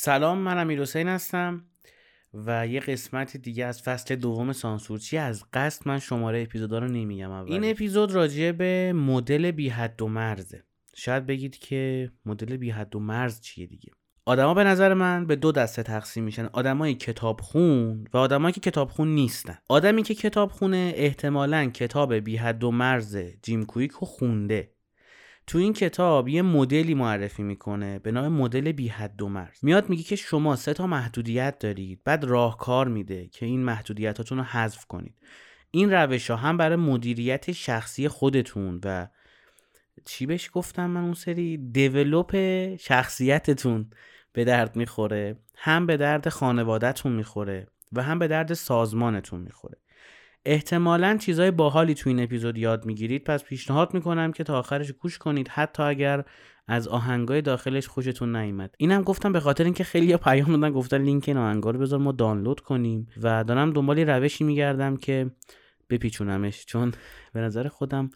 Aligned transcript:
سلام 0.00 0.38
من 0.38 0.58
امیر 0.58 0.80
حسین 0.80 1.08
هستم 1.08 1.64
و 2.34 2.66
یه 2.66 2.80
قسمت 2.80 3.36
دیگه 3.36 3.64
از 3.64 3.82
فصل 3.82 4.16
دوم 4.16 4.52
سانسورچی. 4.52 5.18
از 5.18 5.44
قصد 5.52 5.88
من 5.88 5.98
شماره 5.98 6.42
اپیزودا 6.42 6.78
رو 6.78 6.88
نمیگم 6.88 7.30
اول. 7.30 7.52
این 7.52 7.70
اپیزود 7.70 8.12
راجع 8.12 8.52
به 8.52 8.92
مدل 8.92 9.50
بی 9.50 9.68
حد 9.68 10.02
و 10.02 10.08
مرزه. 10.08 10.64
شاید 10.94 11.26
بگید 11.26 11.58
که 11.58 12.10
مدل 12.26 12.56
بی 12.56 12.70
حد 12.70 12.96
و 12.96 13.00
مرز 13.00 13.40
چیه 13.40 13.66
دیگه؟ 13.66 13.92
آدما 14.24 14.54
به 14.54 14.64
نظر 14.64 14.94
من 14.94 15.26
به 15.26 15.36
دو 15.36 15.52
دسته 15.52 15.82
تقسیم 15.82 16.24
میشن. 16.24 16.44
آدمای 16.52 16.94
کتابخون 16.94 18.04
و 18.12 18.16
آدمایی 18.16 18.52
که 18.52 18.60
کتابخون 18.60 19.14
نیستن. 19.14 19.58
آدمی 19.68 20.02
که 20.02 20.14
کتابخونه 20.14 20.92
احتمالا 20.96 21.70
کتاب 21.70 22.14
بی 22.14 22.36
حد 22.36 22.64
و 22.64 22.70
مرز 22.70 23.16
جیم 23.42 23.64
کویک 23.64 23.90
رو 23.90 24.06
خونده. 24.06 24.77
تو 25.48 25.58
این 25.58 25.72
کتاب 25.72 26.28
یه 26.28 26.42
مدلی 26.42 26.94
معرفی 26.94 27.42
می‌کنه 27.42 27.98
به 27.98 28.12
نام 28.12 28.32
مدل 28.32 28.72
بی 28.72 28.88
حد 28.88 29.22
و 29.22 29.28
مرز. 29.28 29.58
میاد 29.62 29.88
میگه 29.88 30.02
که 30.02 30.16
شما 30.16 30.56
سه 30.56 30.74
تا 30.74 30.86
محدودیت 30.86 31.58
دارید 31.58 32.00
بعد 32.04 32.24
راهکار 32.24 32.88
میده 32.88 33.28
که 33.28 33.46
این 33.46 33.64
محدودیتاتون 33.64 34.38
رو 34.38 34.44
حذف 34.44 34.86
کنید. 34.86 35.14
این 35.70 35.92
روش 35.92 36.30
ها 36.30 36.36
هم 36.36 36.56
برای 36.56 36.76
مدیریت 36.76 37.52
شخصی 37.52 38.08
خودتون 38.08 38.80
و 38.84 39.06
چی 40.04 40.26
بهش 40.26 40.50
گفتم 40.52 40.90
من 40.90 41.04
اون 41.04 41.14
سری؟ 41.14 41.56
دیولوپ 41.72 42.36
شخصیتتون 42.76 43.90
به 44.32 44.44
درد 44.44 44.76
می‌خوره 44.76 45.36
هم 45.56 45.86
به 45.86 45.96
درد 45.96 46.28
خانوادهتون 46.28 47.12
می‌خوره 47.12 47.66
و 47.92 48.02
هم 48.02 48.18
به 48.18 48.28
درد 48.28 48.54
سازمانتون 48.54 49.40
می‌خوره. 49.40 49.78
احتمالا 50.48 51.16
چیزای 51.16 51.50
باحالی 51.50 51.94
تو 51.94 52.10
این 52.10 52.22
اپیزود 52.22 52.58
یاد 52.58 52.86
می‌گیرید. 52.86 53.24
پس 53.24 53.44
پیشنهاد 53.44 53.94
می‌کنم 53.94 54.32
که 54.32 54.44
تا 54.44 54.58
آخرش 54.58 54.92
گوش 54.92 55.18
کنید. 55.18 55.48
حتی 55.48 55.82
اگر 55.82 56.24
از 56.66 56.88
آهنگای 56.88 57.42
داخلش 57.42 57.86
خوشتون 57.86 58.36
نیومد. 58.36 58.74
اینم 58.78 59.02
گفتم 59.02 59.32
به 59.32 59.40
خاطر 59.40 59.64
اینکه 59.64 59.84
خیلی 59.84 60.16
پیام 60.16 60.56
دادن 60.56 60.72
گفتن 60.72 61.02
لینک 61.02 61.24
این 61.26 61.36
آهنگا 61.36 61.70
رو 61.70 61.78
بذار 61.78 61.98
ما 61.98 62.12
دانلود 62.12 62.60
کنیم. 62.60 63.08
و 63.22 63.44
دارم 63.44 63.72
دنبال 63.72 63.98
روشی 63.98 64.44
میگردم 64.44 64.96
که 64.96 65.30
بپیچونمش. 65.90 66.66
چون 66.66 66.92
به 67.32 67.40
نظر 67.40 67.68
خودم 67.68 68.10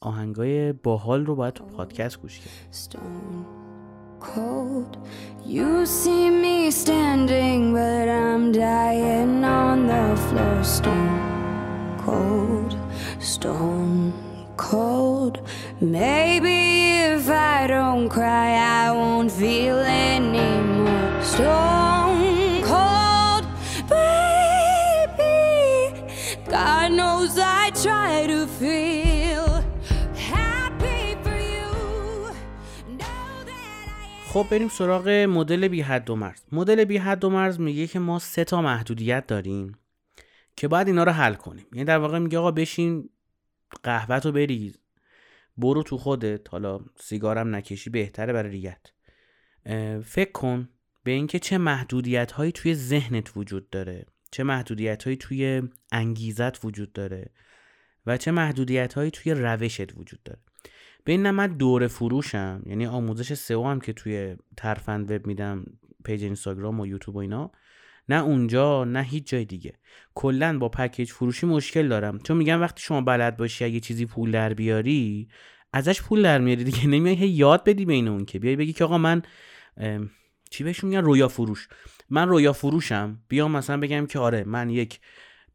آهنگای 0.00 0.72
باحال 0.72 1.26
رو 1.26 1.36
باید 1.36 1.54
تو 1.54 1.64
پادکست 1.64 2.20
گوش 2.20 2.38
کرد 2.38 2.72
cold. 4.22 4.96
You 5.44 5.84
see 5.84 6.30
me 6.30 6.70
standing, 6.70 7.72
but 7.72 8.08
I'm 8.08 8.52
dying 8.52 9.44
on 9.44 9.86
the 9.88 10.16
floor. 10.28 10.64
Stone 10.64 11.98
cold, 11.98 12.76
stone 13.18 14.12
cold. 14.56 15.40
Maybe 15.80 16.92
if 17.12 17.28
I 17.28 17.66
don't 17.66 18.08
cry, 18.08 18.50
I 18.84 18.92
won't 18.92 19.32
feel 19.32 19.78
anymore. 19.78 21.22
Stone 21.22 21.71
خب 34.32 34.46
بریم 34.50 34.68
سراغ 34.68 35.08
مدل 35.08 35.68
بی 35.68 35.80
حد 35.80 36.10
و 36.10 36.16
مرز. 36.16 36.42
مدل 36.52 36.84
بی 36.84 36.96
حد 36.96 37.24
و 37.24 37.30
مرز 37.30 37.60
میگه 37.60 37.86
که 37.86 37.98
ما 37.98 38.18
سه 38.18 38.44
تا 38.44 38.62
محدودیت 38.62 39.26
داریم 39.26 39.78
که 40.56 40.68
باید 40.68 40.86
اینا 40.86 41.04
رو 41.04 41.12
حل 41.12 41.34
کنیم. 41.34 41.66
یعنی 41.72 41.84
در 41.84 41.98
واقع 41.98 42.18
میگه 42.18 42.38
آقا 42.38 42.50
بشین 42.50 43.08
قهوت 43.82 44.26
رو 44.26 44.32
بریز 44.32 44.78
برو 45.56 45.82
تو 45.82 45.98
خودت 45.98 46.48
حالا 46.50 46.80
سیگارم 47.00 47.54
نکشی 47.54 47.90
بهتره 47.90 48.32
برای 48.32 48.50
ریت 48.50 48.92
فکر 50.04 50.32
کن 50.32 50.68
به 51.04 51.10
اینکه 51.10 51.38
چه 51.38 51.58
محدودیت 51.58 52.32
هایی 52.32 52.52
توی 52.52 52.74
ذهنت 52.74 53.36
وجود 53.36 53.70
داره 53.70 54.06
چه 54.30 54.42
محدودیت 54.42 55.04
هایی 55.04 55.16
توی 55.16 55.62
انگیزت 55.92 56.64
وجود 56.64 56.92
داره 56.92 57.30
و 58.06 58.16
چه 58.16 58.30
محدودیت 58.30 58.94
هایی 58.94 59.10
توی 59.10 59.34
روشت 59.34 59.98
وجود 59.98 60.22
داره. 60.22 60.40
به 61.04 61.12
این 61.12 61.30
من 61.30 61.46
دور 61.46 61.86
فروشم 61.86 62.62
یعنی 62.66 62.86
آموزش 62.86 63.34
سئو 63.34 63.64
هم 63.66 63.80
که 63.80 63.92
توی 63.92 64.36
ترفند 64.56 65.10
وب 65.10 65.26
میدم 65.26 65.64
page 66.04 66.24
اینستاگرام 66.24 66.80
و 66.80 66.86
یوتیوب 66.86 67.16
و 67.16 67.18
اینا 67.18 67.50
نه 68.08 68.22
اونجا 68.22 68.84
نه 68.84 69.02
هیچ 69.02 69.28
جای 69.28 69.44
دیگه. 69.44 69.72
کلا 70.14 70.58
با 70.58 70.68
package 70.68 71.10
فروشی 71.10 71.46
مشکل 71.46 71.88
دارم. 71.88 72.18
چون 72.18 72.36
میگم 72.36 72.60
وقتی 72.60 72.82
شما 72.82 73.00
بلد 73.00 73.36
باشی 73.36 73.64
اگه 73.64 73.80
چیزی 73.80 74.06
پول 74.06 74.30
در 74.30 74.54
بیاری 74.54 75.28
ازش 75.72 76.02
پول 76.02 76.22
در 76.22 76.38
میاری 76.38 76.64
دیگه. 76.64 76.86
نمیای 76.96 77.16
یاد 77.16 77.64
بدی 77.64 77.84
بین 77.84 78.08
اون 78.08 78.24
که. 78.24 78.38
بیای 78.38 78.56
بگی 78.56 78.72
که 78.72 78.84
آقا 78.84 78.98
من 78.98 79.22
چی 80.50 80.64
بهشون 80.64 80.90
میگن؟ 80.90 81.02
رویا 81.02 81.28
فروش. 81.28 81.68
من 82.10 82.28
رویا 82.28 82.52
فروشم. 82.52 83.18
بیام 83.28 83.56
مثلا 83.56 83.76
بگم 83.76 84.06
که 84.06 84.18
آره 84.18 84.44
من 84.44 84.70
یک 84.70 85.00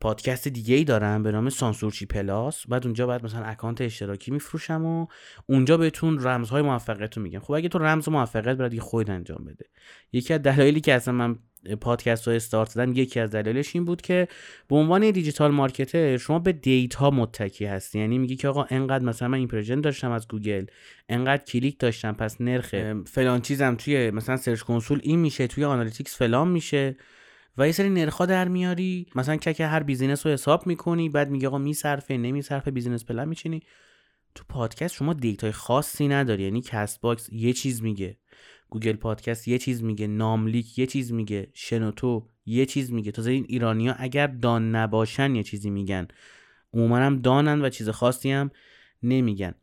پادکست 0.01 0.47
دیگه 0.47 0.75
ای 0.75 0.83
دارم 0.83 1.23
به 1.23 1.31
نام 1.31 1.49
سانسورچی 1.49 2.05
Plus. 2.05 2.67
بعد 2.67 2.85
اونجا 2.85 3.07
بعد 3.07 3.25
مثلا 3.25 3.43
account 3.43 3.81
اشتراکی 3.81 4.31
میفروشم 4.31 4.85
و 4.85 5.07
اونجا 5.45 5.77
بهتون 5.77 6.23
رمزهای 6.23 6.61
موفقیت 6.61 7.17
رو 7.17 7.23
میگم. 7.23 7.39
خب 7.39 7.51
اگه 7.51 7.69
تو 7.69 7.79
رمز 7.79 8.09
موفقیت 8.09 8.57
برای 8.57 8.79
خود 8.79 9.09
انجام 9.09 9.45
بده. 9.45 9.65
یکی 10.13 10.33
از 10.33 10.41
دلایلی 10.41 10.81
که 10.81 10.93
اصلا 10.93 11.13
من 11.13 11.35
پادکست 11.81 12.27
رو 12.27 12.33
استارت 12.33 12.75
دادم 12.75 12.93
یکی 12.93 13.19
از 13.19 13.31
دلایلش 13.31 13.75
این 13.75 13.85
بود 13.85 14.01
که 14.01 14.27
به 14.67 14.75
عنوان 14.75 15.11
digital 15.11 15.51
marketer 15.51 16.17
شما 16.17 16.39
به 16.39 16.51
data 16.51 17.09
متکی 17.09 17.65
هستی. 17.65 17.99
یعنی 17.99 18.17
میگی 18.17 18.35
که 18.35 18.47
آقا 18.47 18.65
انقدر 18.69 19.03
مثلا 19.03 19.27
من 19.27 19.37
impression 19.37 19.81
داشتم 19.81 20.11
از 20.11 20.27
گوگل 20.27 20.65
انقدر 21.09 21.43
کلیک 21.43 21.79
داشتم 21.79 22.11
پس 22.11 22.41
نرخ 22.41 22.75
فلان 23.05 23.41
چیزم 23.41 23.75
توی 23.75 24.11
مثلا 24.11 24.37
Search 24.37 24.61
Console 24.61 24.99
این 25.03 25.19
میشه 25.19 25.47
توی 25.47 25.63
Analytics 25.63 26.17
فلان 26.17 26.47
میشه. 26.47 26.95
و 27.57 27.65
یه 27.65 27.71
سری 27.71 27.89
نرخا 27.89 28.25
در 28.25 28.47
میاری. 28.47 29.05
مثلا 29.15 29.35
که 29.35 29.67
هر 29.67 29.83
business 29.83 30.25
رو 30.25 30.31
حساب 30.31 30.67
می‌کنی 30.67 31.09
بعد 31.09 31.29
میگه 31.29 31.47
آقا 31.47 31.57
میصرفه 31.57 32.17
نمیصرفه 32.17 32.71
business 32.71 33.05
plan 33.05 33.27
میچینی. 33.27 33.59
تو 34.35 34.43
پادکست 34.49 34.95
شما 34.95 35.13
data 35.13 35.44
ی 35.44 35.51
خاصی 35.51 36.07
نداری 36.07 36.43
یعنی 36.43 36.61
Castbox 36.61 37.29
یه 37.31 37.53
چیز 37.53 37.83
میگه 37.83 38.17
گوگل 38.69 38.93
پادکست 38.93 39.47
یه 39.47 39.57
چیز 39.57 39.83
میگه 39.83 40.07
ناملیک 40.07 40.79
یه 40.79 40.85
چیز 40.85 41.13
میگه 41.13 41.47
شنوتو 41.53 42.27
یه 42.45 42.65
چیز 42.65 42.91
میگه. 42.91 43.11
تازه 43.11 43.31
این 43.31 43.45
ایرانیا 43.49 43.93
اگر 43.97 44.27
down 44.27 44.75
نباشن 44.75 45.35
یه 45.35 45.43
چیزی 45.43 45.69
میگن. 45.69 46.07
عموما 46.73 46.97
هم 46.97 47.21
down 47.21 47.53
ن 47.53 47.61
و 47.61 47.69
چیز 47.69 47.89
خاصی 47.89 48.31
هم 48.31 48.51
نمیگن. 49.03 49.53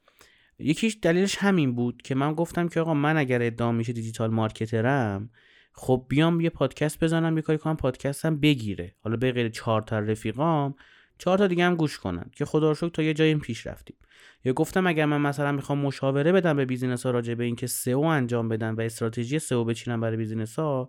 یکیش 0.59 0.99
دلیلش 1.03 1.37
همین 1.38 1.75
بود 1.75 2.03
که 2.03 2.15
من 2.15 2.34
گفتم 2.34 2.69
که 2.69 2.81
آقا 2.81 2.94
من 2.94 3.16
اگر 3.16 3.43
ادعا 3.43 3.72
میشه 3.72 3.93
digital 3.93 4.31
marketer 4.31 5.19
م 5.19 5.31
خب 5.77 6.07
بیام 6.09 6.41
یه 6.41 6.51
پادکست 6.51 7.05
بزنم 7.05 7.37
یه 7.37 7.43
کاری 7.43 7.59
کنم 7.59 7.77
پادکستم 7.77 8.37
بگیره. 8.37 8.95
حالا 9.01 9.17
به 9.17 9.33
غیر 9.33 9.49
چهار 9.49 9.83
تا 9.83 9.99
رفیقام 9.99 10.75
چهار 11.19 11.39
تا 11.39 11.47
دیگه 11.47 11.65
هم 11.65 11.75
گوش 11.75 11.99
کنن 11.99 12.31
که 12.33 12.45
خدا 12.45 12.73
رو 12.73 12.89
تا 12.89 13.03
یه 13.03 13.15
جایی 13.15 13.35
پیش 13.35 13.67
رفتیم. 13.67 13.97
یا 14.45 14.53
گفتم 14.53 14.87
اگر 14.87 15.05
من 15.05 15.21
مثلا 15.21 15.53
می‌خوام 15.53 15.79
مشاوره 15.79 16.33
بدم 16.33 16.57
به 16.57 16.65
business 16.65 17.06
ها 17.07 17.11
راجع 17.11 17.34
به 17.34 17.45
اینکه 17.45 17.67
سئو 17.67 18.01
انجام 18.01 18.49
بدن 18.49 18.75
و 18.75 18.81
استراتژی 18.81 19.39
سئو 19.39 19.65
بچینم 19.65 20.01
برای 20.01 20.17
business 20.17 20.59
ها 20.59 20.89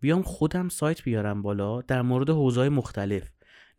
بیام 0.00 0.22
خودم 0.22 0.68
سایت 0.68 1.02
بیارم 1.02 1.42
بالا 1.42 1.80
در 1.80 2.02
مورد 2.02 2.30
حوزه‌های 2.30 2.68
مختلف. 2.68 3.30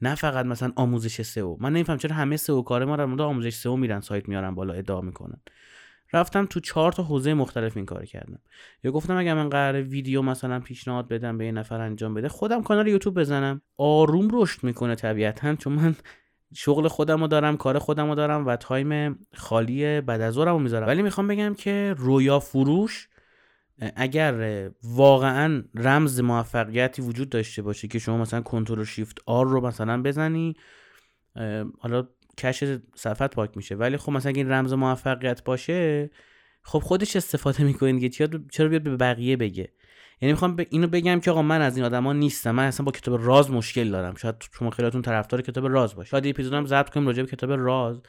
نه 0.02 0.16
فقط 0.16 0.46
مثلا 0.46 0.74
آموزش 0.76 1.22
سئو. 1.22 1.58
من 1.60 1.74
نمیفهم 1.74 1.98
چرا 1.98 2.16
همه 2.16 2.38
سئو 2.38 2.62
کارا 2.62 2.96
در 2.96 3.06
مورد 3.06 3.22
آموزش 3.22 3.54
سئو 3.54 3.76
میرن 3.76 4.00
سایت 4.00 4.30
میارن 4.30 4.56
بالا 4.56 4.74
ادعا 4.74 5.02
می‌کنن. 5.02 5.42
رفتم 6.14 6.46
تو 6.46 6.60
چهار 6.60 6.92
تا 6.92 7.04
حوزه 7.04 7.34
مختلف 7.34 7.78
این 7.78 7.86
کار 7.86 8.06
کردم. 8.06 8.40
یا 8.84 8.92
گفتم 8.92 9.18
اگر 9.18 9.34
من 9.34 9.50
قرار 9.50 9.82
ویدیو 9.82 10.22
مثلا 10.22 10.60
پیشنهاد 10.60 11.08
بدم 11.08 11.38
به 11.38 11.46
یه 11.46 11.52
نفر 11.52 11.82
انجام 11.82 12.14
بده 12.14 12.30
خودم 12.30 12.64
کانال 12.64 12.88
یوتیوب 12.88 13.20
بزنم. 13.20 13.62
آروم 13.78 14.30
رشد 14.34 14.64
می‌کنه 14.64 14.96
طبیعتا 14.96 15.56
چون 15.56 15.74
من 15.74 15.96
شغل 16.54 16.88
خودم 16.88 17.22
رو 17.22 17.28
دارم 17.28 17.58
کار 17.58 17.80
خودم 17.80 18.10
رو 18.10 18.16
دارم 18.16 18.46
و 18.46 18.56
time 18.56 19.20
خالی 19.36 20.02
بعد 20.02 20.22
از 20.22 20.38
رو 20.38 20.60
می‌ذارم. 20.60 20.88
ولی 20.88 21.02
می‌خوام 21.02 21.28
بگم 21.28 21.54
که 21.54 21.96
رویا 21.98 22.40
فروش 22.40 23.08
اگر 23.96 24.70
واقعا 24.84 25.64
رمز 25.76 26.20
موفقیتی 26.20 27.02
وجود 27.02 27.30
داشته 27.30 27.62
باشه 27.62 27.88
که 27.88 28.00
شما 28.00 28.18
مثلا 28.18 28.42
control 28.42 28.84
shift 28.84 29.20
R 29.26 29.48
رو 29.48 29.68
مثلا 29.68 30.02
بزنی 30.02 30.56
حالا 31.80 32.08
cache 32.38 32.64
صفحت 32.96 33.36
پاک 33.36 33.58
میشه. 33.58 33.76
ولی 33.76 33.98
خب 33.98 34.12
مثلا 34.12 34.32
این 34.36 34.52
رمز 34.52 34.74
موفقیت 34.74 35.44
باشه 35.44 36.10
خب 36.62 36.80
خودش 36.80 37.16
استفاده 37.16 37.64
می‌کنه 37.64 37.94
دیگه. 37.94 38.10
چرا 38.52 38.70
بیاد 38.70 38.84
به 38.84 38.98
بقیه 38.98 39.38
بگه؟ 39.38 39.74
یعنی 40.22 40.34
می‌خوام 40.34 40.56
ب... 40.56 40.66
اینو 40.70 40.88
بگم 40.88 41.20
که 41.20 41.32
آقا 41.32 41.42
من 41.42 41.62
از 41.62 41.78
این 41.78 41.86
آدما 41.86 42.14
نیستم. 42.14 42.52
من 42.52 42.68
اصلا 42.68 42.86
با 42.86 42.92
کتاب 42.92 43.26
راز 43.26 43.52
مشکل 43.52 43.90
دارم. 43.90 44.16
شاید 44.16 44.36
شما 44.60 44.70
خیلیاتون 44.70 45.02
طرفدار 45.02 45.42
کتاب 45.42 45.66
راز 45.66 45.96
باشه. 45.96 46.10
شاید 46.10 46.28
اپیزودم 46.28 46.66
ضبط 46.66 46.90
کنیم 46.90 47.08
راجع 47.08 47.24
به 47.24 47.30
کتاب 47.30 47.52
راز 47.52 48.02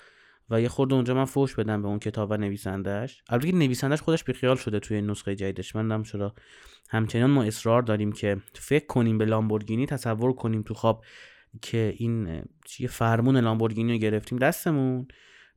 و 0.50 0.60
یه 0.60 0.68
خورده 0.68 0.94
اونجا 0.94 1.14
من 1.14 1.24
فوش 1.24 1.54
بدم 1.54 1.82
به 1.82 1.88
اون 1.88 1.98
کتاب 1.98 2.30
و 2.30 2.36
نویسندش 2.36 3.22
البته 3.28 3.52
نویسندش 3.52 4.02
خودش 4.02 4.24
بیخیال 4.24 4.56
شده 4.56 4.80
توی 4.80 5.02
نسخه 5.02 5.34
جدیدش. 5.36 5.76
من 5.76 5.86
نم 5.86 6.02
چرا 6.02 6.34
همچنان 6.90 7.30
ما 7.30 7.42
اصرار 7.42 7.82
داریم 7.82 8.12
که 8.12 8.36
فکر 8.54 8.86
کنیم 8.86 9.18
به 9.18 9.24
لامبورگینی 9.24 9.86
تصور 9.86 10.32
کنیم 10.32 10.62
تو 10.62 10.74
خواب 10.74 11.04
که 11.62 11.94
این 11.96 12.42
چیه 12.64 12.88
فرمون 12.88 13.36
لامبورگینی 13.36 13.92
رو 13.92 13.98
گرفتیم 13.98 14.38
دستمون. 14.38 15.08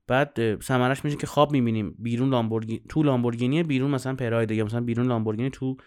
بعد 0.07 0.61
ثمرش 0.61 1.05
میشه 1.05 1.17
که 1.17 1.27
خواب 1.27 1.51
می‌بینیم. 1.51 1.95
بیرون 1.99 2.29
لامبورگینی 2.29 2.81
تو 2.89 3.03
لامبورگینی 3.03 3.63
بیرون 3.63 3.91
مثلا 3.91 4.15
پراید 4.15 4.51
یا 4.51 4.65
مثلا 4.65 4.81
بیرون 4.81 5.07
لامبورگینی 5.07 5.49
تو 5.49 5.77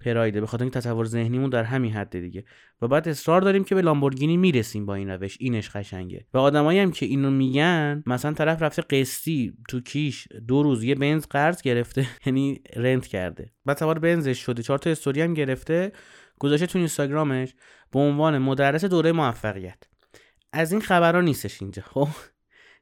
پرایده 0.00 0.40
به 0.40 0.46
خاطر 0.46 0.64
اینکه 0.64 0.80
تصور 0.80 1.04
ذهنیمون 1.04 1.50
در 1.50 1.64
همین 1.64 1.92
حد 1.92 2.20
دیگه. 2.20 2.44
و 2.82 2.88
بعد 2.88 3.08
اصرار 3.08 3.40
داریم 3.40 3.64
که 3.64 3.74
به 3.74 3.82
لامبورگینی 3.82 4.36
می‌رسیم 4.36 4.86
با 4.86 4.94
این 4.94 5.10
روش. 5.10 5.36
اینش 5.40 5.70
قشنگه. 5.70 6.26
و 6.34 6.38
آدمایی 6.38 6.78
هم 6.78 6.90
که 6.90 7.06
اینو 7.06 7.30
میگن 7.30 8.02
مثلا 8.06 8.32
طرف 8.32 8.62
رفته 8.62 8.82
قسطی 8.82 9.52
تو 9.68 9.80
کیش 9.80 10.28
دو 10.48 10.62
روز 10.62 10.84
یه 10.84 10.94
بنز 10.94 11.26
قرض 11.26 11.62
گرفته 11.62 12.06
یعنی 12.26 12.60
رنت 12.76 13.06
کرده. 13.06 13.52
بعد 13.64 13.76
سوار 13.76 13.98
بنزش 13.98 14.38
شده. 14.38 14.62
چهار 14.62 14.78
تا 14.78 14.90
استوری 14.90 15.22
هم 15.22 15.34
گرفته. 15.34 15.92
گذاشته 16.40 16.66
تو 16.66 16.78
اینستاگرامش 16.78 17.54
به 17.90 17.98
عنوان 17.98 18.38
مدرس 18.38 18.84
دوره 18.84 19.12
موفقیت. 19.12 19.82
از 20.52 20.72
این 20.72 20.80
خبرها 20.80 21.20
نیستش 21.20 21.62
اینجا. 21.62 21.82
خب 21.82 22.08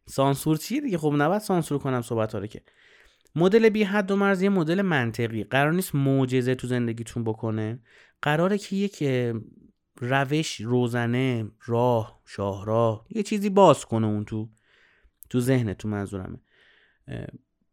سانسور 0.07 0.57
چیه 0.57 0.81
دیگه؟ 0.81 0.99
خب 0.99 1.15
نباید 1.17 1.41
سانسور 1.41 1.79
کنم 1.79 2.03
صحبت 2.03 2.35
رو 2.35 2.47
که. 2.47 2.63
مدل 3.35 3.69
بی 3.69 3.83
حد 3.83 4.11
و 4.11 4.17
مرز 4.17 4.43
یه 4.43 4.49
مدل 4.49 4.83
منطقی. 4.83 5.45
قرار 5.45 5.73
نیست 5.73 5.95
معجزه 5.95 6.55
تو 6.55 6.67
زندگیتون 6.67 7.25
بکنه. 7.25 7.79
قراره 8.23 8.59
که 8.59 8.77
یک 8.77 9.05
روش 10.01 10.61
روزنه 10.61 11.51
راه 11.67 12.23
شاهراه 12.27 13.07
یه 13.11 13.23
چیزی 13.23 13.51
باز 13.51 13.85
کنه 13.85 14.07
اون 14.07 14.25
تو 14.25 14.49
تو 15.31 15.41
ذهن 15.41 15.75
تو 15.75 15.89
منظورمه 15.89 16.39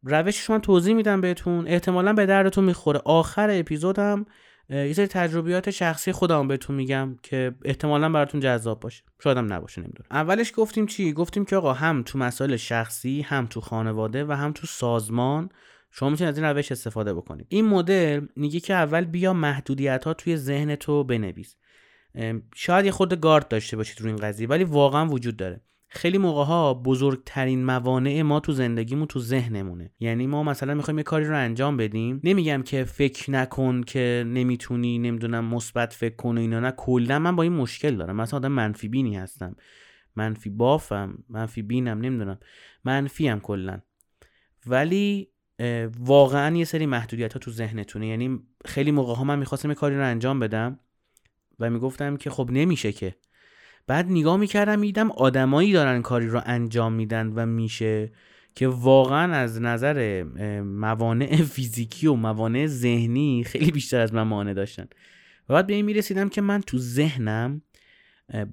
روشش 0.03 0.49
من 0.49 0.61
توضیح 0.61 0.95
میدم 0.95 1.21
بهتون. 1.21 1.67
احتمالا 1.67 2.13
به 2.13 2.25
دردتون 2.25 2.63
می‌خوره. 2.63 3.01
آخر 3.05 3.49
اپیزودم 3.51 4.25
یه 4.69 4.93
سری 4.93 5.07
تجربیات 5.07 5.69
شخصی 5.69 6.11
خودم 6.11 6.47
بهتون 6.47 6.75
میگم 6.75 7.15
که 7.23 7.55
احتمالا 7.65 8.09
براتون 8.09 8.41
جذاب 8.41 8.79
باشه. 8.79 9.03
شاید 9.23 9.37
هم 9.37 9.53
نباشه 9.53 9.81
نمی‌دونم. 9.81 10.07
اولش 10.11 10.51
گفتیم 10.55 10.85
چی؟ 10.85 11.13
گفتیم 11.13 11.45
که 11.45 11.55
آقا 11.55 11.73
هم 11.73 12.03
تو 12.03 12.17
مسائل 12.17 12.55
شخصی 12.55 13.21
هم 13.21 13.45
تو 13.45 13.61
خانواده 13.61 14.25
و 14.25 14.31
هم 14.31 14.51
تو 14.51 14.67
سازمان 14.67 15.49
شما 15.91 16.09
می‌تونید 16.09 16.29
از 16.29 16.37
این 16.37 16.47
روش 16.47 16.71
استفاده 16.71 17.13
بکنید. 17.13 17.47
این 17.49 17.65
مدل 17.65 18.27
میگه 18.35 18.59
که 18.59 18.73
اول 18.73 19.05
بیا 19.05 19.33
محدودیت 19.33 20.03
ها 20.03 20.13
توی 20.13 20.37
ذهن 20.37 20.75
تو 20.75 21.03
بنویس. 21.03 21.55
شاید 22.55 22.85
یه 22.85 22.91
خود 22.91 23.19
گارد 23.19 23.47
داشته 23.47 23.77
باشید 23.77 24.01
روی 24.01 24.11
این 24.11 24.19
قضیه 24.19 24.47
ولی 24.47 24.63
واقعا 24.63 25.07
وجود 25.07 25.37
داره. 25.37 25.61
خیلی 25.87 26.17
موقع 26.17 26.43
ها 26.43 26.73
بزرگترین 26.73 27.65
موانع 27.65 28.21
ما 28.21 28.39
تو 28.39 28.51
زندگیمون 28.51 29.07
تو 29.07 29.19
ذهنمونه. 29.19 29.91
یعنی 29.99 30.27
ما 30.27 30.43
مثلا 30.43 30.73
می‌خوایم 30.73 30.97
یه 30.97 31.03
کاری 31.03 31.25
رو 31.25 31.37
انجام 31.37 31.77
بدیم 31.77 32.21
نمیگم 32.23 32.63
که 32.63 32.83
فکر 32.83 33.31
نکن 33.31 33.83
که 33.83 34.23
نمی‌تونی 34.27 34.99
نمی‌دونم 34.99 35.45
مثبت 35.45 35.93
فکر 35.93 36.15
کن 36.15 36.37
و 36.37 36.41
اینا 36.41 36.59
نه 36.59 36.71
کلا 36.71 37.19
من 37.19 37.35
با 37.35 37.43
این 37.43 37.53
مشکل 37.53 37.95
دارم. 37.95 38.15
مثلا 38.15 38.37
آدم 38.37 38.51
منفی 38.51 38.87
بینی 38.87 39.17
هستم. 39.17 39.55
منفی 40.15 40.49
بافم 40.49 41.23
منفی 41.29 41.61
بینم 41.61 42.01
نمی‌دونم. 42.01 42.39
منفی 42.85 43.27
هم 43.27 43.39
کلا. 43.39 43.79
ولی 44.67 45.29
واقعا 45.99 46.57
یه 46.57 46.65
سری 46.65 46.85
محدودیت 46.85 47.33
ها 47.33 47.39
تو 47.39 47.51
ذهنتونه. 47.51 48.07
یعنی 48.07 48.39
خیلی 48.65 48.91
موقع 48.91 49.13
ها 49.13 49.23
من 49.23 49.39
می‌خواستم 49.39 49.69
یه 49.69 49.75
کاری 49.75 49.95
رو 49.95 50.05
انجام 50.05 50.39
بدم 50.39 50.79
و 51.59 51.69
می‌گفتم 51.69 52.17
که 52.17 52.29
خب 52.29 52.49
نمیشه 52.51 52.91
که. 52.91 53.15
بعد 53.87 54.09
نگاه 54.09 54.37
می‌کردم 54.37 54.79
میدم 54.79 55.11
آدمایی 55.11 55.73
دارن 55.73 56.01
کاری 56.01 56.27
رو 56.27 56.41
انجام 56.45 56.93
میدن 56.93 57.27
و 57.27 57.45
میشه 57.45 58.11
که 58.55 58.67
واقعا 58.67 59.33
از 59.33 59.61
نظر 59.61 60.23
موانع 60.63 61.35
فیزیکی 61.35 62.07
و 62.07 62.13
موانع 62.13 62.65
ذهنی 62.67 63.43
خیلی 63.43 63.71
بیشتر 63.71 63.99
از 63.99 64.13
من 64.13 64.23
مانع 64.23 64.53
داشتن. 64.53 64.87
و 65.49 65.53
بعد 65.53 65.67
به 65.67 65.73
این 65.73 65.85
می‌رسیدم 65.85 66.29
که 66.29 66.41
من 66.41 66.61
تو 66.61 66.77
ذهنم 66.77 67.61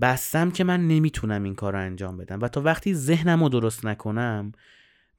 بستم 0.00 0.50
که 0.50 0.64
من 0.64 0.88
نمی‌تونم 0.88 1.42
این 1.42 1.54
کار 1.54 1.72
رو 1.72 1.78
انجام 1.78 2.16
بدم. 2.16 2.40
و 2.40 2.48
تا 2.48 2.60
وقتی 2.60 2.94
ذهنم 2.94 3.42
رو 3.42 3.48
درست 3.48 3.86
نکنم 3.86 4.52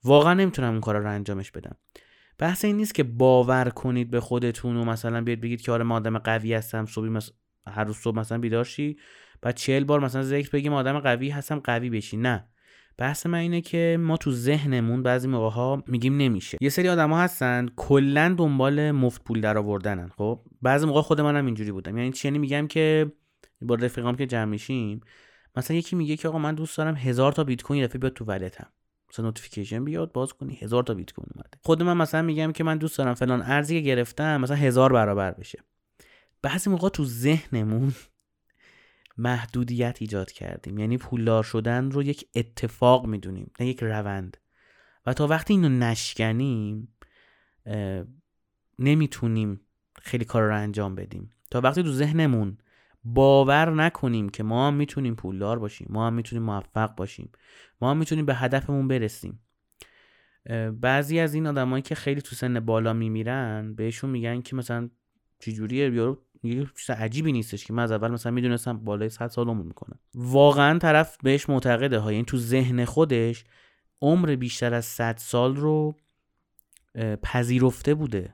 واقعا 0.04 0.34
نمی‌تونم 0.34 0.72
اون 0.72 0.82
کار 0.82 0.98
رو 0.98 1.10
انجامش 1.10 1.52
بدم. 1.52 1.76
بحث 2.38 2.66
این 2.66 2.78
نیست 2.78 2.96
که 2.96 3.04
باور 3.04 3.70
کنید 3.70 4.12
به 4.12 4.20
خودتون 4.20 4.76
و 4.78 4.86
مثلا 4.86 5.22
بیاید 5.22 5.42
بگید 5.42 5.62
که 5.62 5.72
آره 5.72 5.84
من 5.84 5.96
آدم 5.96 6.18
قوی 6.18 6.54
هستم 6.54 6.86
صبحی 6.86 7.20
هر 7.68 7.84
روز 7.84 7.98
صبح 7.98 8.20
مثلا 8.20 8.38
بیدار 8.38 8.64
شی. 8.64 8.98
بعد 9.44 9.56
چهل 9.56 9.84
بار 9.84 10.00
مثلا 10.00 10.24
ذکر 10.24 10.50
بگیم 10.50 10.74
آدم 10.74 11.00
قوی 11.00 11.30
هستم 11.30 11.60
قوی 11.60 11.90
بشی. 11.90 12.18
نه. 12.18 12.48
بحث 12.98 13.26
من 13.26 13.38
اینه 13.38 13.62
که 13.62 13.98
ما 14.00 14.18
تو 14.18 14.32
ذهنمون 14.32 15.04
بعضی 15.04 15.28
موقع 15.28 15.50
ها 15.50 15.84
میگیم 15.88 16.18
نمیشه. 16.18 16.58
یه 16.62 16.70
سری 16.70 16.90
آدما 16.90 17.20
هستن 17.20 17.70
کلا 17.76 18.36
دنبال 18.38 18.92
مفت 18.92 19.24
پول 19.24 19.42
در 19.42 19.58
آوردنن 19.58 20.10
خب 20.18 20.40
بعضی 20.62 20.86
موقع 20.86 21.02
خود 21.02 21.22
منم 21.22 21.46
اینجوری 21.46 21.72
بودم. 21.72 21.98
یعنی 21.98 22.12
چی؟ 22.12 22.28
یعنی 22.28 22.40
میگم 22.40 22.68
که 22.68 23.12
با 23.62 23.76
رفیقام 23.76 24.16
که 24.16 24.26
جمع 24.26 24.46
میشیم 24.46 25.02
مثلا 25.56 25.78
یکی 25.78 25.96
میگه 25.96 26.18
که 26.18 26.28
آقا 26.28 26.38
من 26.38 26.56
دوست 26.56 26.78
دارم 26.78 26.96
هزار 26.96 27.32
تا 27.32 27.44
بیت 27.44 27.62
کوین 27.62 27.86
دفعه 27.86 28.00
بیاد 28.00 28.14
تو 28.14 28.26
wallet 28.26 28.62
م 28.62 28.68
مثلا 29.10 29.26
notification 29.26 29.86
بیاد 29.86 30.12
باز 30.12 30.34
کنی. 30.34 30.58
هزار 30.62 30.84
تا 30.84 30.94
بیت 30.94 31.12
کوین 31.12 31.28
اومده. 31.36 31.50
خود 31.62 31.84
من 31.84 31.98
مثلا 31.98 32.22
میگم 32.22 32.52
که 32.52 32.64
من 32.64 32.78
دوست 32.78 32.98
دارم 32.98 33.14
فلان 33.14 33.42
ارزی 33.42 33.76
که 33.76 33.82
گرفتم 33.82 34.42
مثلا 34.42 34.58
هزار 34.58 34.94
برابر 34.94 35.32
بشه. 35.32 35.64
بعضی 36.42 36.70
موقع 36.70 36.90
تو 36.90 37.06
ذهنمون 37.06 37.94
محدودیت 39.18 39.98
ایجاد 40.00 40.32
کردیم. 40.32 40.78
یعنی 40.78 40.98
پولدار 40.98 41.44
شدن 41.44 41.92
رو 41.92 42.04
یک 42.04 42.28
اتفاق 42.36 43.06
می‌دونیم 43.06 43.52
نه 43.60 43.68
یک 43.68 43.84
روند. 43.84 44.38
و 45.06 45.14
تا 45.14 45.28
وقتی 45.28 45.54
اینو 45.54 45.70
نشکنیم 45.70 46.96
نمی‌تونیم 48.80 49.62
خیلی 50.02 50.26
کار 50.26 50.44
رو 50.44 50.56
انجام 50.56 50.96
بدیم. 50.96 51.30
تا 51.52 51.62
وقتی 51.62 51.84
تو 51.84 51.92
ذهنمون 51.92 52.58
باور 53.04 53.74
نکنیم 53.74 54.30
که 54.30 54.44
ما 54.44 54.68
هم 54.68 54.74
می‌تونیم 54.74 55.16
پولدار 55.16 55.60
باشیم 55.60 55.88
ما 55.90 56.08
هم 56.08 56.14
می‌تونیم 56.14 56.44
موفق 56.44 56.96
باشیم 56.96 57.32
ما 57.82 57.92
هم 57.92 57.98
می‌تونیم 57.98 58.26
به 58.26 58.36
هدفمون 58.36 58.88
برسیم. 58.88 59.40
بعضی 60.82 61.20
از 61.20 61.34
این 61.34 61.48
آدمایی 61.48 61.82
که 61.82 61.96
خیلی 61.96 62.22
تو 62.22 62.36
سن 62.36 62.60
بالا 62.60 62.94
میمیرن 62.94 63.74
بهشون 63.76 64.10
میگن 64.10 64.42
که 64.42 64.56
مثلا 64.56 64.90
چجوریه 65.40 65.94
یارو 65.94 66.26
یه 66.44 66.68
چیز 66.78 66.90
عجیبی 66.90 67.32
نیستش 67.32 67.66
که 67.66 67.74
من 67.74 67.84
از 67.84 67.92
اول 67.92 68.12
مثلا 68.12 68.32
می‌دونستم 68.32 68.78
بالای 68.78 69.10
100 69.10 69.28
سال 69.28 69.48
عمر 69.48 69.64
می‌کنم 69.64 70.00
واقعا 70.16 70.80
طرف 70.80 71.18
بهش 71.24 71.50
معتقده 71.50 72.00
ها 72.00 72.12
یعنی 72.12 72.26
تو 72.26 72.38
ذهن 72.38 72.86
خودش 72.86 73.44
عمر 74.02 74.36
بیشتر 74.36 74.74
از 74.74 74.86
100 74.86 75.18
سال 75.18 75.56
رو 75.56 75.98
پذیرفته 77.24 77.94
بوده 77.94 78.34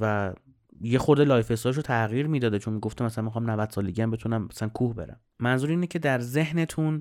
و 0.00 0.34
یه 0.80 0.98
خورده 0.98 1.24
life 1.24 1.66
رو 1.66 1.82
تغییر 1.82 2.26
می‌داده 2.26 2.58
چون 2.58 2.74
می‌گفته 2.74 3.04
مثلا 3.04 3.24
می‌خوام 3.24 3.50
90 3.50 3.70
سالگی 3.70 4.02
هم 4.02 4.10
بتونم 4.10 4.48
مثلا 4.50 4.68
کوه 4.68 4.94
برم. 4.94 5.20
منظور 5.38 5.70
اینه 5.70 5.86
که 5.86 5.98
در 5.98 6.20
ذهنتون 6.20 7.00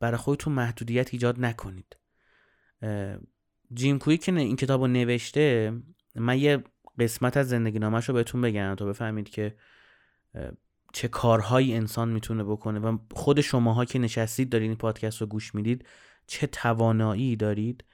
برای 0.00 0.16
خودتون 0.16 0.52
محدودیت 0.52 1.08
ایجاد 1.12 1.40
نکنید. 1.40 1.96
جیم 3.74 3.98
کوییک 3.98 4.16
که 4.16 4.34
این 4.34 4.56
کتاب 4.56 4.80
رو 4.80 4.86
نوشته 4.86 5.72
من 6.14 6.38
یه 6.38 6.64
قسمت 6.98 7.36
از 7.36 7.48
زندگی 7.48 7.78
نامش 7.78 8.08
رو 8.08 8.14
بهتون 8.14 8.40
بگم 8.40 8.74
تا 8.78 8.86
بفهمید 8.86 9.28
که 9.28 9.54
چه 10.92 11.08
کارهایی 11.08 11.74
انسان 11.74 12.08
می‌تونه 12.08 12.44
بکنه 12.44 12.80
و 12.80 12.98
خود 13.12 13.40
شماها 13.40 13.84
که 13.84 13.98
نشستید 13.98 14.50
دارید 14.50 14.68
این 14.68 14.78
پادکست 14.78 15.20
رو 15.20 15.26
گوش 15.26 15.54
می‌دید 15.54 15.86
چه 16.26 16.46
توانایی 16.46 17.36
دارید 17.36 17.84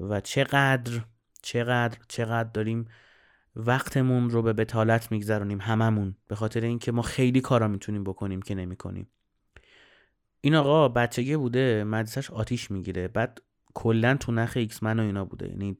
و 0.00 0.20
چقدر 0.20 1.04
چقدر 1.42 1.98
چقدر 2.08 2.50
داریم 2.50 2.88
وقتمون 3.56 4.30
رو 4.30 4.42
به 4.42 4.52
بطالت 4.52 5.12
میگذرونیم 5.12 5.60
هممون 5.60 6.16
به 6.28 6.34
خاطر 6.34 6.60
اینکه 6.60 6.92
ما 6.92 7.02
خیلی 7.02 7.40
کارا 7.40 7.68
می‌تونیم 7.68 8.04
بکنیم 8.04 8.42
که 8.42 8.54
نمی‌کنیم. 8.54 9.08
این 10.40 10.54
آقا 10.54 10.88
بچگی 10.88 11.36
بوده 11.36 11.84
مدرسش 11.84 12.30
آتیش 12.30 12.70
می‌گیره 12.70 13.08
بعد 13.08 13.42
کلا 13.74 14.16
تو 14.16 14.32
نخ 14.32 14.52
X-Men 14.56 15.00
و 15.00 15.02
اینا 15.02 15.24
بوده. 15.24 15.48
یعنی 15.48 15.76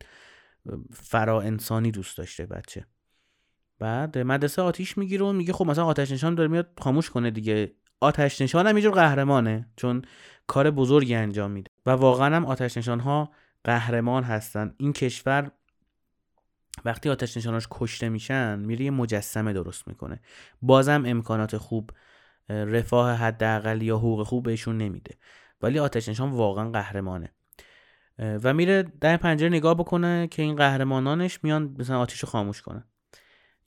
فرا 0.93 1.41
انسانی 1.41 1.91
دوست 1.91 2.19
داشته 2.19 2.47
بچه. 2.47 2.87
بعد 3.79 4.19
مدرسه 4.19 4.63
آتیش 4.63 4.99
می‌گیره 4.99 5.25
و 5.25 5.33
میگه 5.33 5.53
خب 5.53 5.67
مثلا 5.67 5.85
آتش 5.85 6.11
نشان 6.11 6.35
داره 6.35 6.49
میاد 6.49 6.69
خاموش 6.79 7.11
کنه 7.11 7.31
دیگه. 7.31 7.73
آتش 8.01 8.41
نشان 8.41 8.67
هم 8.67 8.91
قهرمانه 8.91 9.69
چون 9.77 10.03
کار 10.47 10.71
بزرگی 10.71 11.15
انجام 11.15 11.51
میده. 11.51 11.71
و 11.87 11.91
واقعا 11.91 12.37
هم 12.37 12.45
آتش 12.45 12.77
نشان 12.77 13.01
ها 13.01 13.31
قهرمان 13.65 14.25
هستن. 14.25 14.75
این 14.77 14.93
کشور 14.93 15.51
وقتی 16.85 17.11
آتش 17.11 17.37
نشاناش 17.37 17.69
کشته 17.71 18.09
میشن 18.09 18.59
میره 18.59 18.85
یه 18.85 18.91
مجسمه 18.91 19.53
درست 19.53 19.89
می‌کنه. 19.89 20.21
بازم 20.63 21.03
امکانات 21.07 21.57
خوب 21.57 21.91
رفاه 22.49 23.13
حداقل 23.13 23.83
یا 23.83 23.97
حقوق 23.97 24.23
خوب 24.23 24.45
بهشون 24.45 24.79
نمیده. 24.79 25.15
ولی 25.63 25.79
آتش 25.79 26.09
نشان 26.09 26.31
واقعا 26.31 26.71
قهرمانه. 26.71 27.33
و 28.19 28.55
میره 28.55 28.83
در 29.01 29.17
پنجره 29.17 29.49
نگاه 29.49 29.75
بکنه 29.75 30.29
که 30.31 30.43
این 30.43 30.57
قهرمانانش 30.57 31.39
میان 31.43 31.77
مثلا 31.79 31.99
آتیش 31.99 32.25
خاموش 32.25 32.63
کنه 32.63 32.85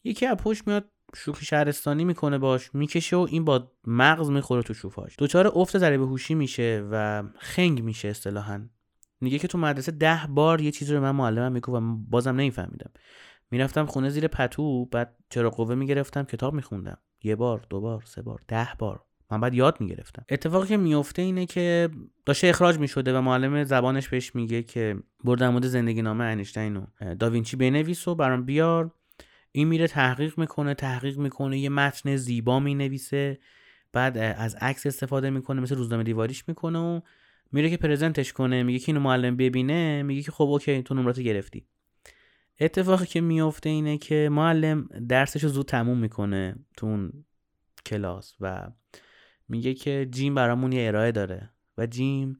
یکی 0.04 0.26
از 0.26 0.38
پشت 0.38 0.68
میاد 0.68 0.86
شوخی 1.16 1.46
شهرستانی 1.46 2.06
می‌کنه 2.06 2.38
باش 2.38 2.76
می‌کشه 2.76 3.16
و 3.16 3.28
این 3.30 3.46
با 3.46 3.72
مغز 3.88 4.30
می‌خوره 4.30 4.62
تو 4.62 4.74
شوفاش. 4.74 5.16
دچار 5.20 5.52
افت 5.56 5.78
ضریب 5.78 6.02
هوشی 6.02 6.36
میشه 6.36 6.88
و 6.92 7.24
خنگ 7.38 7.84
میشه 7.84 8.08
اصطلاحا. 8.08 8.70
میگه 9.22 9.40
که 9.40 9.48
تو 9.48 9.58
مدرسه 9.58 9.92
ده 9.92 10.22
بار 10.30 10.62
یه 10.62 10.72
چیزی 10.72 10.94
رو 10.94 11.02
من 11.02 11.12
معلمم 11.12 11.52
می‌گفت 11.52 11.70
و 11.70 11.82
بازم 12.10 12.36
نمیفهمیدم. 12.36 12.92
می‌رفتم 13.52 13.86
خونه 13.86 14.10
زیر 14.10 14.28
پتو 14.28 14.86
بعد 14.86 15.16
چرا 15.30 15.50
قوه 15.50 15.76
می‌گرفتم؟ 15.76 16.24
کتاب 16.24 16.54
میخوندم. 16.54 16.98
یه 17.24 17.36
بار 17.36 17.66
دو 17.70 17.82
بار 17.82 18.04
سه 18.06 18.22
بار 18.22 18.42
ده 18.48 18.68
بار. 18.80 19.04
من 19.32 19.40
بعد 19.40 19.54
یاد 19.54 19.82
می‌گرفتم. 19.82 20.26
اتفاقی 20.30 20.68
که 20.68 20.78
میفته 20.78 21.22
اینه 21.22 21.46
که 21.46 21.90
داشته 22.26 22.48
اخراج 22.48 22.80
می‌شده 22.80 23.18
و 23.18 23.22
معلم 23.22 23.64
زبانش 23.64 24.10
بهش 24.10 24.36
میگه 24.36 24.64
که 24.64 25.00
برو 25.24 25.36
در 25.36 25.50
مورد 25.50 25.66
زندگی 25.66 26.02
نامه 26.02 26.24
انیشتین 26.24 26.78
و 26.78 26.86
داوینچی 27.20 27.58
بنویس 27.58 28.08
و 28.08 28.16
برام 28.16 28.46
بیار. 28.46 28.92
این 29.52 29.68
میره 29.68 29.88
تحقیق 29.88 30.40
می‌کنه 30.40 30.74
تحقیق 30.74 31.18
می‌کنه 31.18 31.60
یه 31.60 31.70
متن 31.70 32.16
زیبا 32.16 32.60
می‌نویسه 32.60 33.40
بعد 33.94 34.18
از 34.18 34.56
عکس 34.56 34.86
استفاده 34.86 35.30
می‌کنه 35.30 35.62
مثل 35.62 35.76
روزنامه 35.76 36.04
دیواریش 36.04 36.48
می‌کنه 36.48 36.80
و 36.80 37.02
میره 37.52 37.70
که 37.70 37.78
پرزنتش 37.78 38.34
کنه 38.34 38.64
میگه 38.64 38.80
که 38.80 38.92
اینو 38.92 39.00
معلم 39.00 39.38
ببینه 39.38 40.04
میگه 40.04 40.22
که 40.22 40.32
خب 40.32 40.44
اوکی 40.44 40.84
تو 40.84 40.94
نمرات 40.94 41.20
گرفتی. 41.20 41.66
اتفاقی 42.60 43.06
که 43.06 43.22
میفته 43.22 43.70
اینه 43.70 43.98
که 43.98 44.30
معلم 44.32 44.88
درسش 45.10 45.44
رو 45.44 45.50
زود 45.50 45.66
تموم 45.66 45.98
می‌کنه 45.98 46.56
تو 46.78 46.86
اون 46.86 47.26
کلاس 47.86 48.36
و 48.40 48.72
میگه 49.50 49.74
که 49.74 50.08
جیم 50.12 50.36
برامون 50.36 50.72
یه 50.72 50.88
ارائه 50.88 51.12
داره 51.12 51.50
و 51.78 51.86
جیم 51.86 52.38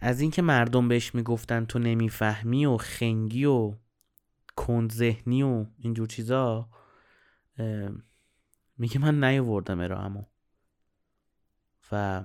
از 0.00 0.20
اینکه 0.20 0.42
مردم 0.42 0.88
بهش 0.88 1.14
می‌گفتن 1.14 1.64
تو 1.64 1.78
نمی‌فهمی 1.78 2.66
و 2.66 2.76
خنگی 2.76 3.44
و 3.44 3.74
کند 4.58 4.92
ذهنی 4.92 5.42
و 5.42 5.66
اینجور 5.78 6.06
چیزا 6.06 6.68
میگه 8.78 8.98
من 8.98 9.24
نیاوردم 9.24 9.80
ارائهمو. 9.80 10.24
و 11.92 12.24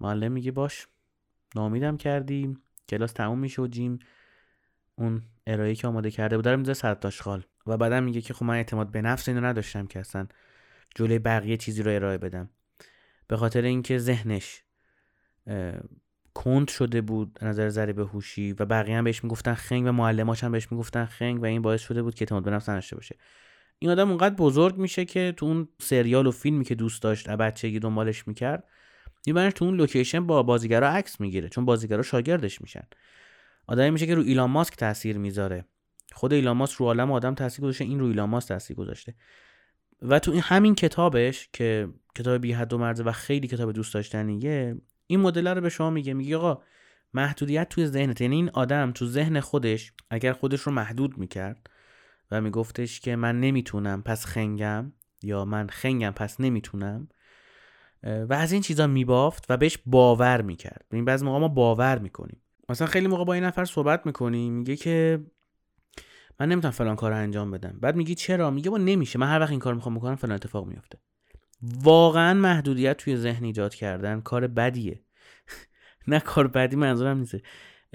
معلم 0.00 0.32
میگه 0.32 0.50
باش 0.50 0.88
نامیدم 1.54 1.96
کردیم 1.96 2.62
کلاس 2.88 3.12
تموم 3.12 3.38
میشه 3.38 3.62
و 3.62 3.66
جیم 3.66 3.98
اون 4.94 5.22
ارائه 5.46 5.74
که 5.74 5.86
آماده 5.86 6.10
کرده 6.10 6.36
بود 6.36 6.48
رو 6.48 6.74
صد 6.74 6.98
تاشخال 6.98 7.44
و 7.66 7.76
بعدا 7.76 8.00
میگه 8.00 8.20
که 8.20 8.34
خب 8.34 8.44
من 8.44 8.54
اعتماد 8.54 8.90
به 8.90 9.02
نفس 9.02 9.28
اینو 9.28 9.44
نداشتم 9.44 9.86
که 9.86 10.00
اصلا 10.00 10.26
جلوی 10.94 11.18
بقیه 11.18 11.56
چیزی 11.56 11.82
رو 11.82 11.90
ارائه 11.94 12.18
بدم. 12.18 12.50
به 13.28 13.36
خاطر 13.36 13.62
اینکه 13.62 13.98
ذهنش 13.98 14.64
کند 16.34 16.68
شده 16.68 17.00
بود 17.00 17.38
نظر 17.42 17.92
به 17.92 18.04
هوشی 18.04 18.52
و 18.52 18.64
بقیه 18.64 18.96
هم 18.96 19.04
بهش 19.04 19.24
می‌گفتن 19.24 19.54
خنگ 19.54 19.86
و 19.86 19.92
معلماش 19.92 20.44
هم 20.44 20.52
بهش 20.52 20.72
می‌گفتن 20.72 21.04
خنگ 21.04 21.42
و 21.42 21.44
این 21.44 21.62
باعث 21.62 21.80
شده 21.80 22.02
بود 22.02 22.14
که 22.14 22.22
اعتماد 22.22 22.44
به 22.44 22.50
نفس 22.50 22.68
نداشته 22.68 22.96
باشه. 22.96 23.16
این 23.78 23.90
آدم 23.90 24.08
اونقدر 24.08 24.34
بزرگ 24.34 24.76
میشه 24.76 25.04
که 25.04 25.34
تو 25.36 25.46
اون 25.46 25.68
سریال 25.78 26.26
و 26.26 26.30
فیلمی 26.30 26.64
که 26.64 26.74
دوست 26.74 27.02
داشت 27.02 27.28
و 27.28 27.36
بچگی 27.36 27.78
دنبالش 27.78 28.28
می‌کرد 28.28 28.64
میبرنش 29.26 29.52
تو 29.52 29.64
اون 29.64 29.76
لوکیشن 29.76 30.26
با 30.26 30.42
بازیگرا 30.42 30.90
عکس 30.90 31.20
می‌گیره 31.20 31.48
چون 31.48 31.64
بازیگرا 31.64 32.02
شاگردش 32.02 32.60
میشن. 32.60 32.84
آدمی 33.66 33.90
میشه 33.90 34.06
که 34.06 34.14
رو 34.14 34.22
ایلان 34.22 34.50
ماسک 34.50 34.76
تاثیر 34.76 35.18
می‌ذاره. 35.18 35.64
خود 36.12 36.32
ایلان 36.32 36.56
ماسک 36.56 36.76
رو 36.76 36.86
عالم 36.86 37.12
آدم 37.12 37.34
تاثیر 37.34 37.64
گذاشته 37.64 37.84
این 37.84 38.00
رو 38.00 38.06
ایلان 38.06 38.28
ماسک 38.28 38.48
تاثیر 38.48 38.76
گذاشته. 38.76 39.14
و 40.02 40.18
تو 40.18 40.30
این 40.30 40.40
همین 40.44 40.74
کتابش 40.74 41.48
که 41.52 41.88
کتاب 42.14 42.40
بی 42.40 42.52
حد 42.52 42.72
و 42.72 42.78
مرزه 42.78 43.04
و 43.04 43.12
خیلی 43.12 43.48
کتاب 43.48 43.72
دوست 43.72 43.94
داشتنیه 43.94 44.76
این 45.10 45.20
مدل 45.20 45.48
رو 45.48 45.60
به 45.60 45.68
شما 45.68 45.90
میگه. 45.90 46.14
میگه 46.14 46.36
آقا 46.36 46.62
محدودیت 47.14 47.68
توی 47.68 47.86
ذهنت. 47.86 48.20
یعنی 48.20 48.36
این 48.36 48.50
آدم 48.50 48.92
تو 48.92 49.06
ذهن 49.06 49.40
خودش 49.40 49.92
اگر 50.10 50.32
خودش 50.32 50.60
رو 50.60 50.72
محدود 50.72 51.18
می‌کرد 51.18 51.70
و 52.30 52.40
میگفتش 52.40 53.00
که 53.00 53.16
من 53.16 53.40
نمی‌تونم 53.40 54.02
پس 54.02 54.26
خنگم 54.26 54.92
یا 55.22 55.44
من 55.44 55.66
خنگم 55.66 56.10
پس 56.10 56.40
نمی‌تونم 56.40 57.08
و 58.02 58.32
از 58.34 58.52
این 58.52 58.62
چیزا 58.62 58.86
میبافت 58.86 59.46
و 59.48 59.56
بهش 59.56 59.78
باور 59.86 60.42
می‌کرد. 60.42 60.86
این 60.92 61.04
بعضی 61.04 61.24
موقع 61.24 61.38
ما 61.38 61.48
باور 61.48 61.98
می‌کنیم. 61.98 62.42
مثلا 62.68 62.86
خیلی 62.86 63.06
موقع 63.06 63.24
با 63.24 63.34
این 63.34 63.44
نفر 63.44 63.64
صحبت 63.64 64.06
می‌کنیم 64.06 64.52
میگه 64.52 64.76
که 64.76 65.24
من 66.40 66.48
نمی‌تونم 66.48 66.72
فلان 66.72 66.96
کار 66.96 67.10
رو 67.10 67.16
انجام 67.16 67.50
بدم. 67.50 67.78
بعد 67.80 67.96
میگی 67.96 68.14
چرا؟ 68.14 68.50
میگه 68.50 68.70
با 68.70 68.78
نمیشه. 68.78 69.18
من 69.18 69.28
هر 69.28 69.40
وقت 69.40 69.50
این 69.50 69.60
کار 69.60 69.74
می‌خوام 69.74 69.94
بکنم 69.94 70.16
فلان 70.16 70.34
اتفاق 70.34 70.66
میفته 70.66 70.98
واقعا 71.62 72.34
محدودیت 72.34 72.96
توی 72.96 73.16
ذهن 73.16 73.44
ایجاد 73.44 73.74
کردن 73.74 74.20
کار 74.20 74.46
بدیه. 74.46 75.00
نه 76.08 76.20
کار 76.20 76.46
بدی 76.46 76.76
منظورم 76.76 77.18
نیست. 77.18 77.36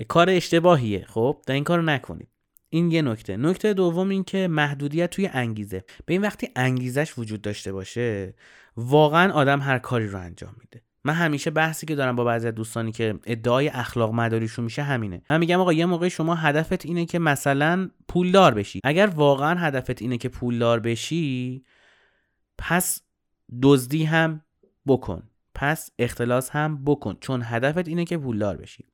کار 0.07 0.29
اشتباهیه. 0.29 1.05
خب 1.07 1.41
در 1.47 1.53
این 1.53 1.63
کارو 1.63 1.81
نکنید. 1.81 2.29
این 2.69 2.91
یه 2.91 3.01
نکته. 3.01 3.37
نکته 3.37 3.73
دوم 3.73 4.09
این 4.09 4.23
که 4.23 4.47
محدودیت 4.47 5.09
توی 5.09 5.27
انگیزه. 5.27 5.83
به 6.05 6.13
این 6.13 6.21
وقتی 6.21 6.49
انگیزش 6.55 7.17
وجود 7.17 7.41
داشته 7.41 7.71
باشه 7.71 8.33
واقعا 8.77 9.33
آدم 9.33 9.61
هر 9.61 9.79
کاری 9.79 10.07
رو 10.07 10.19
انجام 10.19 10.55
میده. 10.59 10.81
من 11.03 11.13
همیشه 11.13 11.51
بحثی 11.51 11.85
که 11.85 11.95
دارم 11.95 12.15
با 12.15 12.23
بعضی 12.23 12.51
دوستانی 12.51 12.91
که 12.91 13.19
ادعای 13.25 13.67
اخلاق 13.67 14.13
مداریشون 14.13 14.65
میشه 14.65 14.83
همینه. 14.83 15.21
من 15.29 15.37
میگم 15.37 15.59
آقا 15.59 15.73
یه 15.73 15.85
موقع 15.85 16.07
شما 16.07 16.35
هدفت 16.35 16.85
اینه 16.85 17.05
که 17.05 17.19
مثلا 17.19 17.89
پولدار 18.07 18.53
بشی. 18.53 18.81
اگر 18.83 19.07
واقعا 19.07 19.59
هدفت 19.59 20.01
اینه 20.01 20.17
که 20.17 20.29
پولدار 20.29 20.79
بشی 20.79 21.63
پس 22.57 23.01
دزدی 23.61 24.03
هم 24.03 24.41
بکن. 24.87 25.23
پس 25.55 25.89
اختلاس 25.99 26.49
هم 26.49 26.83
بکن. 26.83 27.17
چون 27.21 27.41
هدفت 27.43 27.87
اینه 27.87 28.05
که 28.05 28.17
پولدار 28.17 28.57
بشی. 28.57 28.85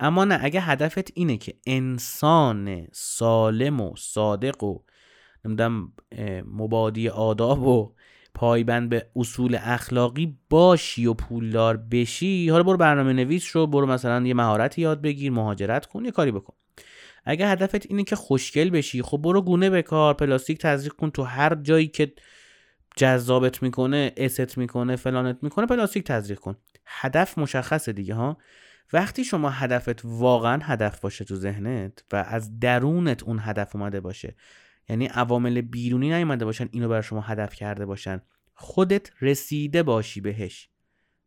اما 0.00 0.24
نه 0.24 0.38
اگه 0.42 0.60
هدفت 0.60 1.10
اینه 1.14 1.36
که 1.36 1.54
انسان 1.66 2.86
سالم 2.92 3.80
و 3.80 3.94
صادق 3.96 4.64
و 4.64 4.78
نمی‌دونم 5.44 5.92
مبادی 6.46 7.08
آداب 7.08 7.66
و 7.66 7.94
پایبند 8.34 8.88
به 8.88 9.10
اصول 9.16 9.58
اخلاقی 9.60 10.38
باشی 10.50 11.06
و 11.06 11.14
پولدار 11.14 11.76
بشی 11.76 12.48
حالا 12.48 12.62
برو 12.62 12.76
برنامه 12.76 13.12
نویس 13.12 13.42
شو 13.42 13.66
برو 13.66 13.86
مثلا 13.86 14.26
یه 14.26 14.34
مهارتی 14.34 14.82
یاد 14.82 15.02
بگیر 15.02 15.32
مهاجرت 15.32 15.86
کن 15.86 16.04
یه 16.04 16.10
کاری 16.10 16.32
بکن. 16.32 16.54
اگه 17.24 17.48
هدفت 17.48 17.86
اینه 17.86 18.04
که 18.04 18.16
خوشگل 18.16 18.70
بشی 18.70 19.02
خب 19.02 19.18
برو 19.18 19.42
گونه 19.42 19.70
بکار 19.70 20.14
پلاستیک 20.14 20.58
تزریق 20.58 20.92
کن 20.92 21.10
تو 21.10 21.22
هر 21.22 21.54
جایی 21.54 21.88
که 21.88 22.12
جذابت 22.96 23.62
می‌کنه 23.62 24.14
است 24.16 24.58
می‌کنه 24.58 24.96
فلانت 24.96 25.38
می‌کنه 25.42 25.66
پلاستیک 25.66 26.04
تزریق 26.04 26.38
کن. 26.38 26.56
هدف 26.86 27.38
مشخصه 27.38 27.92
دیگه 27.92 28.14
ها. 28.14 28.38
وقتی 28.92 29.24
شما 29.24 29.50
هدفت 29.50 30.04
واقعا 30.04 30.60
هدف 30.62 31.00
باشه 31.00 31.24
تو 31.24 31.36
ذهنت 31.36 32.04
و 32.12 32.16
از 32.16 32.60
درونت 32.60 33.22
اون 33.22 33.38
هدف 33.42 33.76
اومده 33.76 34.00
باشه 34.00 34.36
یعنی 34.88 35.06
عوامل 35.06 35.60
بیرونی 35.60 36.10
نیومده 36.10 36.44
باشن 36.44 36.68
اینو 36.72 36.88
برای 36.88 37.02
شما 37.02 37.20
هدف 37.20 37.54
کرده 37.54 37.86
باشن 37.86 38.22
خودت 38.54 39.10
رسیده 39.20 39.82
باشی 39.82 40.20
بهش. 40.20 40.68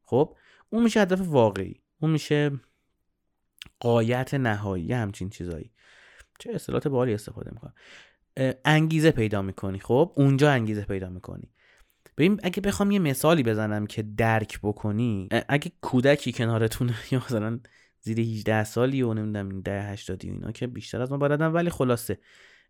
خب؟ 0.03 0.37
اون 0.69 0.83
میشه 0.83 1.01
هدف 1.01 1.21
واقعی. 1.21 1.81
اون 1.99 2.11
میشه 2.11 2.51
قایت 3.79 4.33
نهایی 4.33 4.93
همچین 4.93 5.29
چیزایی. 5.29 5.71
چه 6.39 6.51
اصطلاحات 6.53 6.87
بالی 6.87 7.13
استفاده 7.13 7.51
می‌کنم. 7.51 7.73
انگیزه 8.65 9.11
پیدا 9.11 9.41
می‌کنی 9.41 9.79
خب؟ 9.79 10.13
اونجا 10.15 10.51
انگیزه 10.51 10.81
پیدا 10.81 11.09
می‌کنی. 11.09 11.51
ببین 12.17 12.39
اگه 12.43 12.61
بخوام 12.61 12.91
یه 12.91 12.99
مثالی 12.99 13.43
بزنم 13.43 13.87
که 13.87 14.01
درک 14.17 14.59
بکنی 14.63 15.29
اگه 15.49 15.71
کودکی 15.81 16.31
کنارتون 16.31 16.89
یا 17.11 17.19
مثلا 17.19 17.59
زیر 18.01 18.19
18 18.19 18.63
سالی 18.63 19.01
و 19.01 19.13
نمی‌دونم 19.13 19.61
10 19.61 19.81
80 19.83 20.25
اینا 20.25 20.51
که 20.51 20.67
بیشتر 20.67 21.01
از 21.01 21.11
ما 21.11 21.17
بلدن 21.17 21.47
ولی 21.47 21.69
خلاصه. 21.69 22.17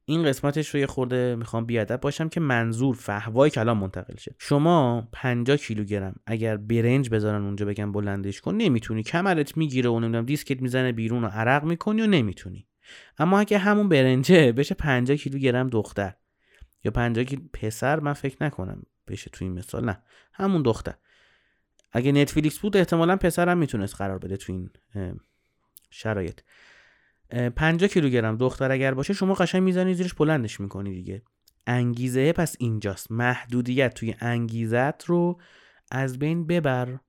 این 0.06 0.24
قسمتش 0.24 0.70
رو 0.70 0.80
یه 0.80 0.88
خورده 0.88 1.36
می‌خوام 1.36 1.66
بیادب 1.66 2.02
باشم 2.02 2.30
که 2.30 2.40
منظور 2.40 2.96
فهوای 2.96 3.50
کلام 3.50 3.78
منتقل 3.78 4.18
شه. 4.18 4.36
شما 4.40 5.08
50 5.12 5.58
کیلوگرم 5.58 6.16
اگر 6.25 6.58
برنج 6.58 7.10
بذارن 7.10 7.44
اونجا 7.44 7.66
بگن 7.66 7.92
بلندش 7.92 8.42
کن 8.42 8.56
نمی‌تونی. 8.56 9.04
کمرت 9.04 9.58
می‌گیره 9.58 9.90
و 9.90 10.00
نمی‌دونم 10.00 10.25
دیسکت 10.25 10.62
می‌زنه 10.62 10.92
بیرون 10.92 11.24
و 11.24 11.28
عرق 11.28 11.64
می‌کنی 11.64 12.02
و 12.02 12.08
نمی‌تونی. 12.08 12.68
اما 13.18 13.40
اگه 13.40 13.58
همون 13.58 13.90
برنجه 13.90 14.52
بشه 14.52 14.75
50 14.75 15.18
کیلوگرم 15.18 15.68
دختر 15.68 16.14
یا 16.84 16.92
50 16.92 17.25
کیلو 17.25 17.42
پسر 17.54 18.00
من 18.00 18.14
فکر 18.14 18.38
نکنم 18.42 18.84
بشه 19.08 19.30
تو 19.30 19.46
این 19.46 19.54
مثال. 19.54 19.86
نه 19.86 20.02
همون 20.34 20.62
دختر. 20.62 20.94
اگه 21.92 22.12
نتفلیکس 22.12 22.60
بود 22.60 22.78
احتمالا 22.78 23.16
پسرم 23.16 23.58
می‌تونست 23.58 23.96
قرار 23.96 24.18
بده 24.18 24.38
تو 24.38 24.54
این 24.54 24.70
شرایط. 25.90 26.40
50 27.56 27.90
کیلوگرم. 27.90 28.38
دختر 28.38 28.72
اگر 28.72 28.94
باشه 28.94 29.14
شما 29.14 29.34
قشنگ 29.34 29.64
می‌زنی 29.64 29.94
زیرش 29.94 30.14
بلندش 30.14 30.60
می‌کنی 30.60 30.94
دیگه. 30.94 31.22
انگیزه 31.68 32.34
پس 32.34 32.56
اینجاست. 32.60 33.12
محدودیت 33.12 33.94
توی 33.94 34.16
انگیزت 34.20 35.06
رو 35.06 35.40
از 35.92 36.20
بین 36.20 36.48
ببر. 36.48 37.00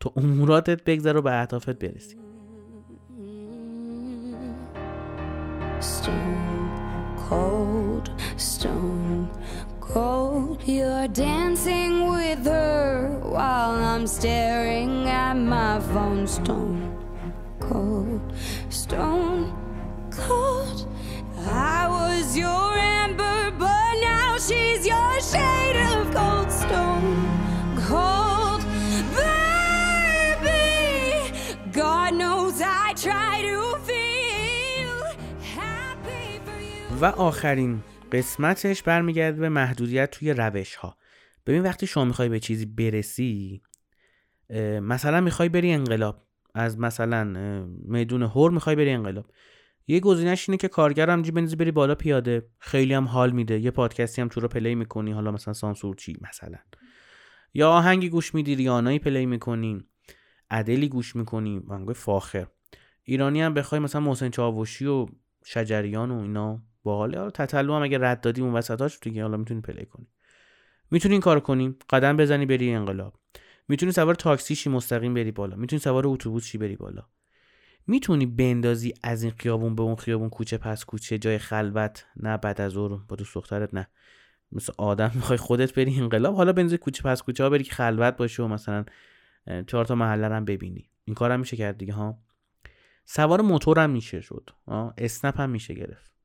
تو 0.00 0.12
اموراتت 0.16 0.84
بگذر 0.84 1.16
و 1.16 1.22
به 1.22 1.40
اهدافت 1.40 1.78
برسی. 1.78 2.16
Stone 5.80 7.16
cold. 7.28 8.06
You're 10.65 11.07
dancing 11.07 11.93
with 12.09 12.45
her 12.45 13.19
while 13.23 13.71
I'm 13.71 14.05
staring 14.07 15.07
at 15.07 15.33
my 15.33 15.79
phone. 15.79 16.27
Stone 16.27 16.79
cold, 17.59 18.21
stone 18.69 19.53
cold. 20.11 20.87
I 21.47 21.87
was 21.87 22.37
your 22.37 22.73
amber, 22.77 23.51
but 23.57 23.93
now 24.01 24.37
she's 24.37 24.85
your 24.85 25.13
shade 25.21 25.77
of 25.93 26.13
cold 26.13 26.51
stone 26.51 27.11
cold. 27.87 28.61
Baby, 30.41 31.33
God 31.71 32.13
knows 32.13 32.61
I 32.61 32.93
try 32.95 33.41
to 33.49 33.57
feel 33.89 34.99
happy 35.57 36.39
for 36.45 36.59
you. 36.61 36.99
و 37.01 37.05
آخرین 37.05 37.83
قسمتش 38.12 38.82
برمیگرده 38.82 39.40
به 39.40 39.48
محدودیت 39.48 40.10
توی 40.10 40.32
روش 40.32 40.74
ها 40.74 40.96
ببین 41.46 41.62
وقتی 41.62 41.86
شما 41.86 42.04
می‌خوای 42.04 42.28
به 42.28 42.40
چیزی 42.40 42.66
برسی 42.66 43.62
مثلا 44.80 45.20
می‌خوای 45.20 45.48
بری 45.48 45.72
انقلاب. 45.72 46.22
از 46.54 46.78
مثلا 46.78 47.24
میدون 47.82 48.22
هور 48.22 48.50
می‌خوای 48.50 48.76
بری 48.76 48.90
انقلاب. 48.90 49.26
یه 49.86 50.00
گزینش 50.00 50.48
اینه 50.48 50.56
که 50.56 50.68
کارگر 50.68 51.10
هم 51.10 51.22
بنزی 51.22 51.56
بری 51.56 51.70
بالا 51.70 51.94
پیاده. 51.94 52.46
خیلی 52.58 52.94
هم 52.94 53.04
حال 53.04 53.30
میده. 53.30 53.58
یه 53.58 53.70
پادکستی 53.70 54.22
هم 54.22 54.28
تو 54.28 54.40
رو 54.40 54.48
پلی 54.48 54.74
می‌کنی. 54.74 55.12
حالا 55.12 55.30
مثلا 55.30 55.54
سانسور 55.54 55.96
چی 55.96 56.16
مثلا. 56.20 56.58
یا 57.54 57.70
آهنگی 57.70 58.08
گوش 58.08 58.34
میدی 58.34 58.54
ریانایی 58.54 58.98
play 58.98 59.26
می‌کنی. 59.26 59.84
ادلی 60.50 60.88
گوش 60.88 61.16
می‌کنی. 61.16 61.62
منگوی 61.66 61.94
فاخر. 61.94 62.46
ایرانی 63.02 63.42
هم 63.42 63.54
بخوای 63.54 63.78
مثلا 63.78 64.00
محسن 64.00 64.28
چاوشی 64.28 64.86
و 64.86 65.06
شجریان 65.44 66.10
و 66.10 66.20
اینا 66.20 66.62
باحاله 66.86 67.18
حالا 67.18 67.30
تتلو 67.30 67.74
هم 67.74 67.82
اگه 67.82 67.98
رد 67.98 68.20
دادی 68.20 68.40
اون 68.40 68.52
وسطاش 68.52 68.98
دیگه 69.02 69.22
حالا 69.22 69.36
می‌تونی 69.36 69.60
play 69.60 69.86
کنی. 69.86 70.06
می‌تونی 70.90 71.14
این 71.14 71.20
کار 71.20 71.40
کنی. 71.40 71.76
قدم 71.90 72.16
بزنی 72.16 72.46
بری 72.46 72.74
انقلاب. 72.74 73.14
می‌تونی 73.68 73.92
سوار 73.92 74.14
تاکسی 74.14 74.54
شی 74.54 74.70
مستقیم 74.70 75.14
بری 75.14 75.32
بالا. 75.32 75.56
می‌تونی 75.56 75.80
سوار 75.80 76.06
اتوبوس 76.06 76.46
شی 76.46 76.58
بری 76.58 76.76
بالا. 76.76 77.02
می‌تونی 77.86 78.26
بندازی 78.26 78.94
از 79.02 79.22
این 79.22 79.32
خیابون 79.38 79.74
به 79.74 79.82
اون 79.82 79.96
خیابون 79.96 80.28
کوچه 80.28 80.58
پس 80.58 80.84
کوچه 80.84 81.18
جای 81.18 81.38
خلوت. 81.38 82.06
نه 82.16 82.36
بعد 82.36 82.60
از 82.60 82.72
ظهر 82.72 83.00
با 83.08 83.16
دوست 83.16 83.34
دخترت 83.34 83.74
نه. 83.74 83.88
مثل 84.52 84.72
آدم 84.78 85.10
می‌خوای 85.14 85.38
خودت 85.38 85.74
بری 85.74 86.00
انقلاب. 86.00 86.34
حالا 86.34 86.52
بنزی 86.52 86.78
کوچه 86.78 87.02
پس 87.02 87.22
کوچه 87.22 87.44
ها 87.44 87.50
بری 87.50 87.64
که 87.64 87.74
خلوت 87.74 88.16
باشه 88.16 88.42
و 88.42 88.48
مثلا 88.48 88.84
چهار 89.66 89.84
تا 89.84 89.94
محله 89.94 90.28
هم 90.28 90.44
ببینی. 90.44 90.90
این 91.04 91.14
کارم 91.14 91.40
میشه 91.40 91.56
کرد 91.56 91.78
دیگه 91.78 91.92
ها. 91.92 92.18
سوار 93.04 93.40
موتور 93.40 93.78
هم 93.78 93.90
میشه 93.90 94.20
شد 94.20 94.50
اسنپ 94.98 95.40
هم 95.40 95.50
میشه 95.50 95.74
گرفت. 95.74 96.15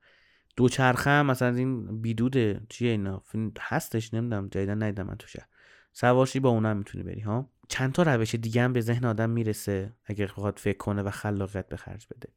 دوچرخه 0.55 1.09
هم 1.09 1.25
مثلا 1.25 1.55
این 1.55 2.01
بیدود 2.01 2.67
چیه 2.69 2.91
اینا؟ 2.91 3.23
هستش 3.59 4.13
نمی‌دونم 4.13 4.47
جدیدن 4.47 4.83
ندیدم 4.83 5.07
من 5.07 5.15
تو 5.15 5.27
شهر 5.27 5.47
سوارشی 5.93 6.39
با 6.39 6.49
اونم 6.49 6.77
می‌تونی 6.77 7.03
بری 7.03 7.21
ها؟ 7.21 7.49
چند 7.67 7.91
تا 7.91 8.03
روش 8.03 8.35
دیگه 8.35 8.61
هم 8.61 8.73
به 8.73 8.81
ذهن 8.81 9.05
آدم 9.05 9.29
می‌رسه 9.29 9.93
اگر 10.05 10.25
بخواد 10.25 10.59
فکر 10.59 10.77
کنه 10.77 11.01
و 11.01 11.09
خلاقیت 11.09 11.67
به 11.67 11.77
خرج 11.77 12.07
بده. 12.11 12.29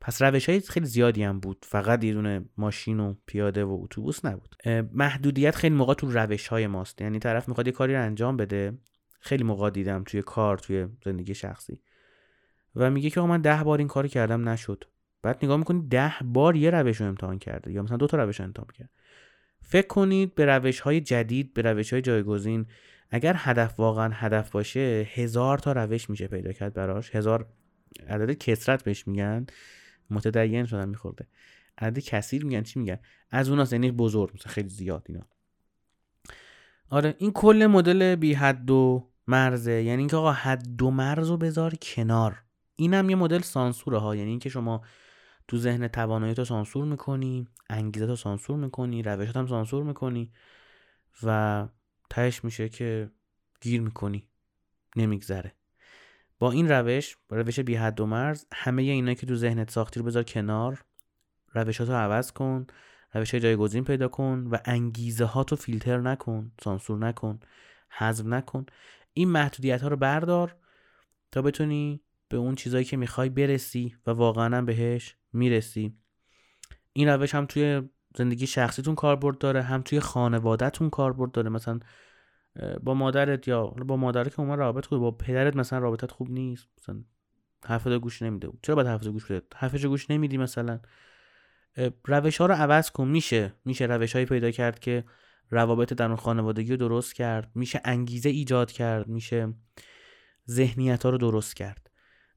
پس 0.00 0.22
روش 0.22 0.48
های 0.48 0.60
خیلی 0.60 0.86
زیادی 0.86 1.22
هم 1.22 1.40
بود. 1.40 1.66
فقط 1.68 2.04
یه 2.04 2.12
دونه 2.12 2.44
ماشین 2.56 3.00
و 3.00 3.14
پیاده 3.26 3.64
و 3.64 3.78
اتوبوس 3.82 4.24
نبود. 4.24 4.56
محدودیت 4.92 5.56
خیلی 5.56 5.74
موقع 5.74 5.94
تو 5.94 6.10
روش 6.10 6.48
های 6.48 6.66
ماست. 6.66 7.00
یعنی 7.00 7.18
طرف 7.18 7.48
می‌خواد 7.48 7.66
یه 7.66 7.72
کاری 7.72 7.94
رو 7.94 8.02
انجام 8.02 8.36
بده. 8.36 8.78
خیلی 9.20 9.44
موقع 9.44 9.70
دیدم 9.70 10.04
توی 10.04 10.22
کار 10.22 10.58
توی 10.58 10.86
زندگی 11.04 11.34
شخصی. 11.34 11.80
و 12.76 12.90
میگه 12.90 13.10
که 13.10 13.20
من 13.20 13.40
ده 13.40 13.64
بار 13.64 13.78
این 13.78 13.88
کاری 13.88 14.08
کردم 14.08 14.48
نشد. 14.48 14.84
بعد 15.22 15.44
نگاه 15.44 15.56
می‌کنید 15.56 15.88
ده 15.88 16.14
بار 16.24 16.56
یه 16.56 16.70
روش 16.70 17.00
رو 17.00 17.06
امتحان 17.06 17.38
کرده 17.38 17.72
یا 17.72 17.82
مثلا 17.82 17.96
دو 17.96 18.06
تا 18.06 18.16
روش 18.16 18.40
رو 18.40 18.44
امتحان 18.44 18.68
کرد. 18.74 18.90
فکر 19.62 19.86
کنید 19.86 20.34
به 20.34 20.44
روش 20.44 20.80
های 20.80 21.00
جدید 21.00 21.54
به 21.54 21.62
روش 21.62 21.92
های 21.92 22.02
جایگزین 22.02 22.66
اگر 23.10 23.34
هدف 23.38 23.80
واقعا 23.80 24.10
هدف 24.12 24.50
باشه 24.50 25.08
هزار 25.14 25.58
تا 25.58 25.72
روش 25.72 26.10
میشه 26.10 26.26
پیدا 26.26 26.52
کرد 26.52 26.74
براش. 26.74 27.16
هزار 27.16 27.46
عدد 28.08 28.32
کسرت 28.32 28.84
بهش 28.84 29.08
میگن. 29.08 29.46
متدین 30.10 30.64
شدن 30.64 30.88
میخورده. 30.88 31.26
عدد 31.78 31.98
کثیر 31.98 32.44
میگن. 32.44 32.62
چی 32.62 32.78
میگن؟ 32.78 32.98
از 33.30 33.48
اوناست 33.48 33.72
یعنی 33.72 33.90
بزرگ 33.90 34.30
مثلا 34.34 34.52
خیلی 34.52 34.68
زیاد 34.68 35.06
اینا. 35.08 35.26
آره 36.90 37.14
این 37.18 37.32
کل 37.32 37.66
مدل 37.66 38.14
بی 38.14 38.34
حد 38.34 38.70
و 38.70 39.10
مرزه. 39.26 39.72
یعنی 39.72 39.98
اینکه 39.98 40.16
آقا 40.16 40.32
حد 40.32 40.82
و 40.82 40.90
مرز 40.90 41.30
رو 41.30 41.36
بذار 41.36 41.74
کنار. 41.82 42.42
اینم 42.76 43.10
یه 43.10 43.16
مدل 43.16 43.40
سانسوره 43.40 43.98
ها. 43.98 44.16
یعنی 44.16 44.30
اینکه 44.30 44.48
شما 44.48 44.82
تو 45.48 45.58
ذهن 45.58 45.88
توانایی 45.88 46.34
تو 46.34 46.44
سانسور 46.44 46.84
می‌کنی 46.84 47.48
انگیزه 47.70 48.06
تو 48.06 48.16
سانسور 48.16 48.56
می‌کنی 48.56 49.02
روشت 49.02 49.36
هم 49.36 49.46
سانسور 49.46 49.84
می‌کنی 49.84 50.32
و 51.22 51.68
تهش 52.10 52.44
میشه 52.44 52.68
که 52.68 53.10
گیر 53.60 53.80
می‌کنی 53.80 54.28
نمیگذره. 54.96 55.52
با 56.38 56.52
این 56.52 56.68
روش 56.68 57.16
با 57.28 57.36
روش 57.36 57.60
بی 57.60 57.74
حد 57.74 58.00
و 58.00 58.06
مرز 58.06 58.46
همه 58.52 58.82
اینا 58.82 59.14
که 59.14 59.26
تو 59.26 59.34
ذهنت 59.34 59.70
ساختی 59.70 60.00
رو 60.00 60.06
بذار 60.06 60.22
کنار 60.22 60.84
روشاتو 61.52 61.92
عوض 61.92 62.32
کن 62.32 62.66
روش 63.14 63.30
های 63.30 63.40
جایگزین 63.40 63.84
پیدا 63.84 64.08
کن 64.08 64.46
و 64.50 64.58
انگیزه 64.64 65.24
ها 65.24 65.44
تو 65.44 65.56
فیلتر 65.56 66.00
نکن 66.00 66.52
سانسور 66.64 66.98
نکن 66.98 67.40
حذف 67.88 68.26
نکن. 68.26 68.66
این 69.12 69.28
محدودیت 69.28 69.82
ها 69.82 69.88
رو 69.88 69.96
بردار 69.96 70.56
تا 71.32 71.42
بتونی 71.42 72.00
به 72.28 72.36
اون 72.36 72.54
چیزایی 72.54 72.84
که 72.84 72.96
می‌خوای 72.96 73.28
برسی 73.28 73.96
و 74.06 74.10
واقعا 74.10 74.62
بهش 74.62 75.16
می‌رسی. 75.32 75.98
این 76.92 77.08
روش 77.08 77.34
هم 77.34 77.46
توی 77.46 77.82
زندگی 78.16 78.46
شخصیتون 78.46 78.94
کاربرد 78.94 79.38
داره 79.38 79.62
هم 79.62 79.82
توی 79.82 80.00
خانوادهتون 80.00 80.90
کاربرد 80.90 81.30
داره. 81.30 81.50
مثلا 81.50 81.80
با 82.82 82.94
مادرت 82.94 83.48
یا 83.48 83.66
با 83.66 83.96
مادرت 83.96 84.34
که 84.34 84.40
اومد 84.40 84.58
رابط 84.58 84.86
خوب 84.86 84.98
با 84.98 85.10
پدرت 85.10 85.56
مثلا 85.56 85.78
رابطت 85.78 86.10
خوب 86.10 86.30
نیست. 86.30 86.68
مثلا 86.78 87.04
حرف 87.64 87.86
گوش 87.86 88.22
نمیده 88.22 88.48
چرا 88.62 88.74
باید 88.74 88.86
حرف 88.88 89.06
گوش 89.06 89.24
بده؟ 89.24 89.46
حرفش 89.54 89.84
گوش 89.84 90.10
نمیدی 90.10 90.38
مثلا. 90.38 90.80
روش 92.04 92.36
ها 92.36 92.46
رو 92.46 92.54
عوض 92.54 92.90
کن. 92.90 93.08
میشه. 93.08 93.54
میشه 93.64 93.86
روش 93.86 94.12
هایی 94.12 94.26
پیدا 94.26 94.50
کرد 94.50 94.78
که 94.78 95.04
روابط 95.50 95.92
در 95.92 96.06
اون 96.06 96.16
خانوادگی 96.16 96.70
رو 96.70 96.76
درست 96.76 97.14
کرد. 97.14 97.50
میشه 97.54 97.80
انگیزه 97.84 98.28
ایجاد 98.28 98.72
کرد. 98.72 99.08
میشه 99.08 99.54
ذهنیت 100.50 101.02
ها 101.02 101.10
رو 101.10 101.18
درست 101.18 101.56
کرد. 101.56 101.90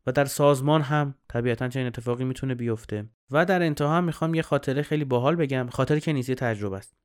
و 0.08 0.12
در 0.12 0.26
سازمان 0.26 0.82
هم 0.82 1.16
طبیعتا 1.30 1.68
چنین 1.68 1.88
اتفاقی 1.88 2.24
می‌تونه 2.24 2.56
بیفته. 2.56 3.10
و 3.32 3.46
در 3.46 3.64
انتها 3.64 3.98
هم 3.98 4.04
می‌خوام 4.04 4.34
یه 4.34 4.42
خاطره 4.42 4.82
خیلی 4.82 5.06
باحال 5.06 5.36
بگم 5.36 5.68
خاطره 5.72 6.00
که 6.00 6.14
نیست 6.14 6.32
تجربه 6.32 6.78
است. 6.78 6.96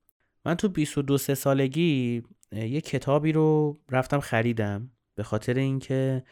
من 0.44 0.54
تو 0.54 0.68
22 0.68 1.18
سه 1.18 1.34
سالگی 1.34 2.22
یه 2.52 2.80
کتابی 2.80 3.32
رو 3.32 3.80
رفتم 3.90 4.20
خریدم 4.20 4.90
به 5.14 5.22
خاطر 5.22 5.54
اینکه 5.54 6.24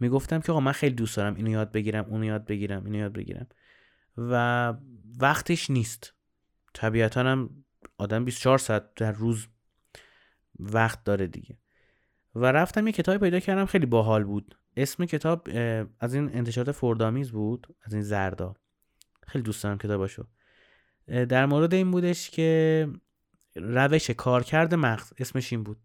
می‌گفتم 0.00 0.40
که 0.40 0.52
آقا 0.52 0.60
من 0.60 0.72
خیلی 0.72 0.94
دوست 0.94 1.16
دارم 1.16 1.34
اینو 1.34 1.50
یاد 1.50 1.72
بگیرم 1.72 2.04
اونو 2.04 2.24
یاد 2.24 2.44
بگیرم 2.44 2.84
اینو 2.84 2.98
یاد 2.98 3.12
بگیرم. 3.12 3.46
و 4.16 4.74
وقتش 5.20 5.70
نیست. 5.70 6.14
طبیعتا 6.74 7.20
هم 7.20 7.64
آدم 7.98 8.24
24 8.24 8.58
ساعت 8.58 8.94
در 8.94 9.12
روز 9.12 9.48
وقت 10.58 11.04
داره 11.04 11.26
دیگه. 11.26 11.58
و 12.34 12.52
رفتم 12.52 12.86
یه 12.86 12.92
کتابی 12.92 13.18
پیدا 13.18 13.40
کردم 13.40 13.66
خیلی 13.66 13.86
باحال 13.86 14.24
بود. 14.24 14.59
اسم 14.76 15.04
کتاب 15.04 15.48
از 16.00 16.14
این 16.14 16.36
انتشارات 16.36 16.72
فردامیز 16.72 17.32
بود 17.32 17.76
از 17.82 17.92
این 17.92 18.02
زردا. 18.02 18.54
خیلی 19.26 19.42
دوست 19.42 19.62
دارم 19.62 19.78
کتاباشو. 19.78 20.26
در 21.06 21.46
مورد 21.46 21.74
این 21.74 21.90
بودش 21.90 22.30
که 22.30 22.88
روش 23.56 24.10
کارکرد 24.10 24.74
مغز 24.74 25.12
اسمش 25.18 25.52
این 25.52 25.62
بود. 25.62 25.76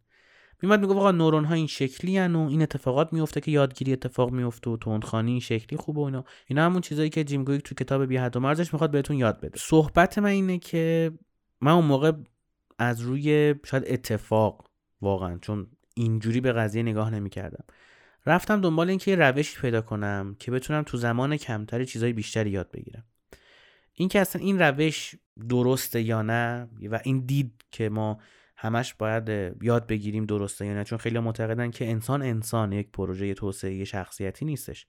میمد 0.62 0.80
میگه 0.80 0.94
آقا 0.94 1.12
نورون 1.12 1.46
ها 1.46 1.54
این 1.54 1.68
شکلی 1.68 2.18
هن 2.18 2.36
و 2.36 2.48
این 2.50 2.62
اتفاقات 2.62 3.14
میفته 3.14 3.42
که 3.42 3.52
یادگیری 3.52 3.94
اتفاق 3.94 4.32
میفته 4.32 4.70
و 4.70 4.78
تندخانی 4.78 5.32
این 5.32 5.40
شکلی 5.40 5.78
خوبه 5.78 6.02
و 6.02 6.04
اینا. 6.04 6.26
اینا 6.48 6.66
همون 6.66 6.82
چیزایی 6.82 7.10
که 7.10 7.24
جیم 7.24 7.44
گویک 7.44 7.62
تو 7.62 7.76
کتاب 7.76 8.06
بی 8.06 8.18
حد 8.18 8.38
و 8.38 8.40
مرزش 8.40 8.74
می‌خواد 8.74 8.92
بهتون 8.92 9.18
یاد 9.18 9.40
بده. 9.42 9.60
صحبت 9.60 10.18
من 10.18 10.30
اینه 10.30 10.58
که 10.58 11.12
من 11.62 11.72
اون 11.72 11.86
موقع 11.86 12.12
از 12.80 13.02
روی 13.02 13.56
شاید 13.66 13.84
اتفاق 13.88 14.70
واقعا 15.02 15.38
چون 15.42 15.68
اینجوری 15.96 16.42
به 16.42 16.52
قضیه 16.52 16.84
نگاه 16.84 17.10
نمی‌کردم. 17.10 17.64
رفتم 18.26 18.62
دنبال 18.62 18.90
اینکه 18.90 19.12
یه 19.12 19.18
روشی 19.18 19.62
پیدا 19.62 19.82
کنم 19.82 20.36
که 20.40 20.52
بتونم 20.52 20.84
تو 20.84 20.98
زمان 20.98 21.38
کمتری 21.38 21.86
چیزای 21.86 22.14
بیشتری 22.14 22.50
یاد 22.50 22.72
بگیرم. 22.72 23.04
این 23.94 24.10
که 24.10 24.20
اصلا 24.20 24.42
این 24.42 24.60
روش 24.60 25.16
درسته 25.50 26.02
یا 26.02 26.22
نه 26.22 26.70
و 26.90 27.00
این 27.04 27.26
دید 27.26 27.66
که 27.72 27.90
ما 27.90 28.20
همش 28.58 28.94
باید 28.94 29.56
یاد 29.62 29.88
بگیریم 29.88 30.26
درسته 30.26 30.66
یا 30.66 30.74
نه 30.74 30.84
چون 30.84 30.98
خیلی 30.98 31.20
معتقدن 31.20 31.72
که 31.72 31.90
انسان 31.90 32.22
انسان 32.22 32.72
یک 32.72 32.92
پروژه 32.92 33.34
توسعه 33.34 33.84
شخصیتی 33.84 34.46
نیستش. 34.46 34.88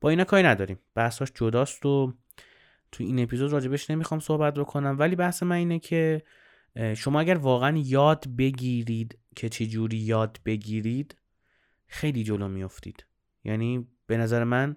با 0.00 0.10
اینا 0.10 0.24
کاری 0.24 0.42
نداریم. 0.42 0.78
بحثاش 0.94 1.32
جداست 1.34 1.86
و 1.86 2.14
تو 2.92 3.04
این 3.04 3.18
اپیزود 3.22 3.52
راجبش 3.52 3.90
نمی‌خوام 3.90 4.20
صحبت 4.20 4.54
بکنم. 4.54 4.96
ولی 4.98 5.16
بحث 5.16 5.42
من 5.42 5.56
اینه 5.56 5.78
که 5.78 6.22
شما 6.96 7.20
اگر 7.20 7.34
واقعا 7.34 7.76
یاد 7.76 8.24
بگیرید 8.38 9.18
که 9.36 9.48
چه 9.48 9.66
جوری 9.66 9.96
یاد 9.96 10.40
بگیرید 10.44 11.16
خیلی 11.90 12.24
جلو 12.24 12.48
میافتید. 12.48 13.06
یعنی 13.44 13.88
به 14.06 14.16
نظر 14.16 14.44
من 14.44 14.74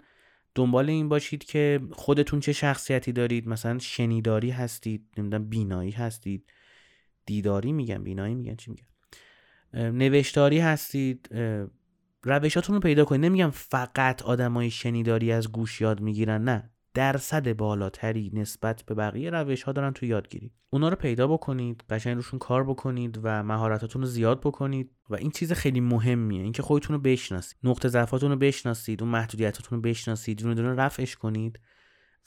دنبال 0.56 0.90
این 0.90 1.10
باشید 1.10 1.44
که 1.44 1.80
خودتون 1.92 2.40
چه 2.40 2.54
شخصیتی 2.54 3.12
دارید. 3.12 3.48
مثلا 3.48 3.80
شنیداری 3.80 4.50
هستید 4.50 5.08
نمی‌دونم 5.18 5.50
بینایی 5.50 5.92
هستید. 5.92 6.52
دیداری 7.26 7.72
میگن 7.72 8.04
بینایی 8.04 8.36
میگن 8.36 8.56
چی 8.56 8.72
میگن؟ 8.72 8.86
نوشتاری 9.92 10.60
هستید. 10.60 11.30
روشاتون 12.24 12.76
رو 12.76 12.82
پیدا 12.82 13.06
کنید. 13.06 13.26
نمیگم 13.26 13.50
فقط 13.50 14.22
آدمای 14.22 14.72
شنیداری 14.72 15.32
از 15.32 15.52
گوش 15.52 15.82
یاد 15.82 16.02
می‌گیرن 16.02 16.44
نه. 16.44 16.73
درصد 16.94 17.54
بالاتری 17.54 18.32
نسبت 18.34 18.84
به 18.84 18.94
بقیه 18.94 19.30
روش 19.30 19.64
ها 19.64 19.72
دارن 19.72 19.92
تو 19.94 20.06
یادگیری. 20.06 20.52
اونا 20.70 20.90
رو 20.90 20.96
پیدا 20.96 21.28
بکنید 21.28 21.84
قشنگ 21.90 22.16
روشون 22.16 22.40
کار 22.40 22.64
بکنید 22.64 23.20
و 23.24 23.44
مهارتاتون 23.44 24.02
رو 24.02 24.08
زیاد 24.08 24.40
بکنید 24.40 24.92
و 25.10 25.16
این 25.16 25.32
چیز 25.32 25.54
خیلی 25.54 25.80
مهمیه 25.80 26.44
اینکه 26.44 26.62
خودتون 26.62 26.96
رو 26.96 27.02
بشناسید 27.02 27.58
نقطه 27.64 27.88
ضعفاتون 27.88 28.32
رو 28.32 28.38
بشناسید 28.38 29.02
اون 29.02 29.12
محدودیتاتون 29.12 29.76
رو 29.76 29.82
بشناسید 29.82 30.40
دونه 30.40 30.56
دونه 30.56 30.74
رفعش 30.74 31.16
کنید 31.16 31.60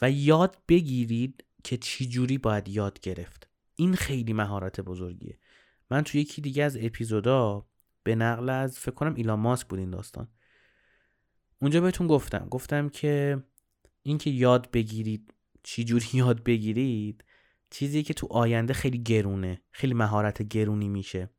و 0.02 0.11
یاد 0.11 0.57
بگیرید 0.68 1.44
که 1.64 1.76
چی 1.76 2.09
جوری 2.09 2.38
باید 2.38 2.68
یاد 2.68 3.00
گرفت. 3.00 3.48
این 3.74 3.94
خیلی 3.94 4.33
مهارت 4.33 4.81
بزرگیه. 4.81 5.38
من 5.90 6.02
تو 6.02 6.18
یکی 6.18 6.42
دیگه 6.42 6.64
از 6.64 6.76
اپیزودا 6.81 7.66
به 8.02 8.14
نقل 8.14 8.48
از 8.48 8.79
فکر 8.79 8.94
کنم 8.94 9.14
ایلان 9.14 9.40
ماسک 9.40 9.66
بود 9.66 9.79
این 9.79 9.90
داستان. 9.90 10.29
اونجا 11.61 11.81
بهتون 11.81 12.07
گفتم. 12.07 12.46
گفتم 12.50 12.88
که 12.88 13.42
اینکه 14.06 14.30
یاد 14.30 14.70
بگیرید 14.70 15.34
چی 15.62 15.84
جوری 15.84 16.06
یاد 16.18 16.42
بگیرید 16.44 17.24
چیزی 17.70 18.02
که 18.02 18.14
تو 18.14 18.26
آینده 18.30 18.74
خیلی 18.74 19.02
گرونه 19.02 19.60
خیلی 19.70 19.94
مهارت 19.94 20.42
گرونی 20.42 20.88
میشه. 20.88 21.30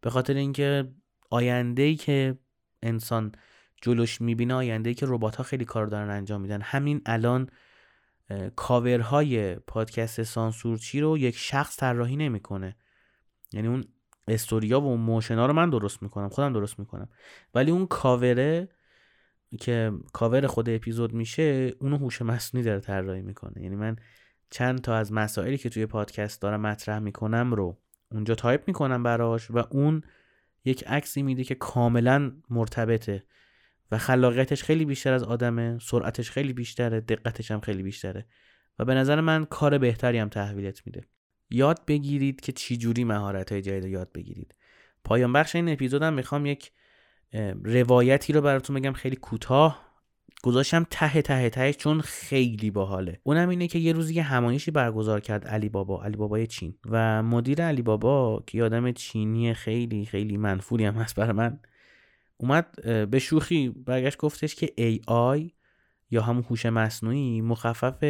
به 0.00 0.10
خاطر 0.10 0.34
اینکه 0.34 0.92
آینده 1.30 1.82
ای 1.82 1.96
که 1.96 2.38
انسان 2.82 3.32
جلوش 3.82 4.20
می‌بینه 4.20 4.54
آینده 4.54 4.90
ای 4.90 4.94
که 4.94 5.06
ربات 5.08 5.36
ها 5.36 5.42
خیلی 5.42 5.64
کار 5.64 5.86
دارن 5.86 6.10
انجام 6.10 6.40
میدن. 6.40 6.60
همین 6.60 7.02
الان 7.06 7.50
کاورهای 8.56 9.54
پادکست 9.54 10.22
سانسورچی 10.22 11.00
رو 11.00 11.18
یک 11.18 11.36
شخص 11.36 11.76
طراحی 11.76 12.16
نمی‌کنه. 12.16 12.76
یعنی 13.52 13.68
اون 13.68 13.84
استوریا 14.28 14.80
و 14.80 14.84
اون 14.84 15.00
motion 15.00 15.39
ا 15.39 15.46
رو 15.46 15.52
من 15.52 15.70
درست 15.70 16.02
می‌کنم 16.02 16.28
خودم 16.28 16.52
درست 16.52 16.78
می‌کنم. 16.78 17.08
ولی 17.54 17.70
اون 17.70 17.86
کاوره 17.86 18.68
که 19.58 19.92
کاور 20.12 20.46
خود 20.46 20.70
اپیزود 20.70 21.12
میشه 21.12 21.72
اونو 21.80 21.96
هوش 21.96 22.22
مصنوعی 22.22 22.64
داره 22.64 22.80
طراحی 22.80 23.22
می‌کنه. 23.22 23.62
یعنی 23.62 23.76
من 23.76 23.96
چند 24.50 24.80
تا 24.80 24.94
از 24.94 25.12
مسائلی 25.12 25.58
که 25.58 25.68
توی 25.68 25.86
پادکست 25.86 26.42
دارم 26.42 26.60
مطرح 26.60 26.98
می‌کنم 26.98 27.54
رو 27.54 27.78
اونجا 28.12 28.34
تایپ 28.34 28.62
می‌کنم 28.66 29.02
براش 29.02 29.50
و 29.50 29.58
اون 29.70 30.02
یک 30.64 30.84
عکسی 30.86 31.22
میده 31.22 31.44
که 31.44 31.54
کاملا 31.54 32.32
مرتبطه 32.50 33.24
و 33.90 33.98
خلاقیتش 33.98 34.62
خیلی 34.62 34.84
بیشتر 34.84 35.12
از 35.12 35.22
آدمه 35.22 35.78
سرعتش 35.80 36.30
خیلی 36.30 36.52
بیشتره 36.52 37.00
دقتش 37.00 37.50
هم 37.50 37.60
خیلی 37.60 37.82
بیشتره 37.82 38.26
و 38.78 38.84
به 38.84 38.94
نظر 38.94 39.20
من 39.20 39.44
کار 39.44 39.78
بهتری 39.78 40.18
هم 40.18 40.28
تحویلت 40.28 40.86
میده. 40.86 41.04
یاد 41.50 41.86
بگیرید 41.86 42.40
که 42.40 42.52
چی 42.52 42.76
جوری 42.76 43.04
مهارت 43.04 43.52
های 43.52 43.62
جدید 43.62 43.84
یاد 43.84 44.12
بگیرید. 44.12 44.54
پایان 45.04 45.32
بخش 45.32 45.56
این 45.56 45.68
اپیزودم 45.68 46.12
می‌خوام 46.12 46.46
یک 46.46 46.72
روایتی 47.64 48.32
رو 48.32 48.40
براتون 48.40 48.76
بگم 48.76 48.92
خیلی 48.92 49.16
کوتاه. 49.16 49.90
گذاشتم 50.42 50.86
ته 50.90 51.22
ته 51.22 51.50
ته 51.50 51.72
چون 51.72 52.00
خیلی 52.00 52.70
باحاله. 52.70 53.20
اونم 53.22 53.48
اینه 53.48 53.66
که 53.66 53.78
یه 53.78 53.92
روزی 53.92 54.14
یه 54.14 54.22
همایشی 54.22 54.70
برگزار 54.70 55.20
کرد 55.20 55.46
علی 55.46 55.68
بابا. 55.68 56.04
علی 56.04 56.16
بابای 56.16 56.46
چین. 56.46 56.74
و 56.90 57.22
مدیر 57.22 57.62
علی 57.62 57.82
بابا 57.82 58.44
که 58.46 58.62
آدم 58.62 58.92
چینی 58.92 59.54
خیلی 59.54 60.06
خیلی 60.06 60.36
منفوری 60.36 60.84
هم 60.84 60.94
هست 60.94 61.14
برای 61.14 61.32
من 61.32 61.60
اومد 62.36 62.66
به 63.10 63.18
شوخی 63.18 63.68
برگشت 63.68 64.18
گفتش 64.18 64.54
که 64.54 64.66
AI 64.78 65.50
یا 66.10 66.22
همون 66.22 66.44
هوش 66.50 66.66
مصنوعی 66.66 67.40
مخفف 67.40 68.04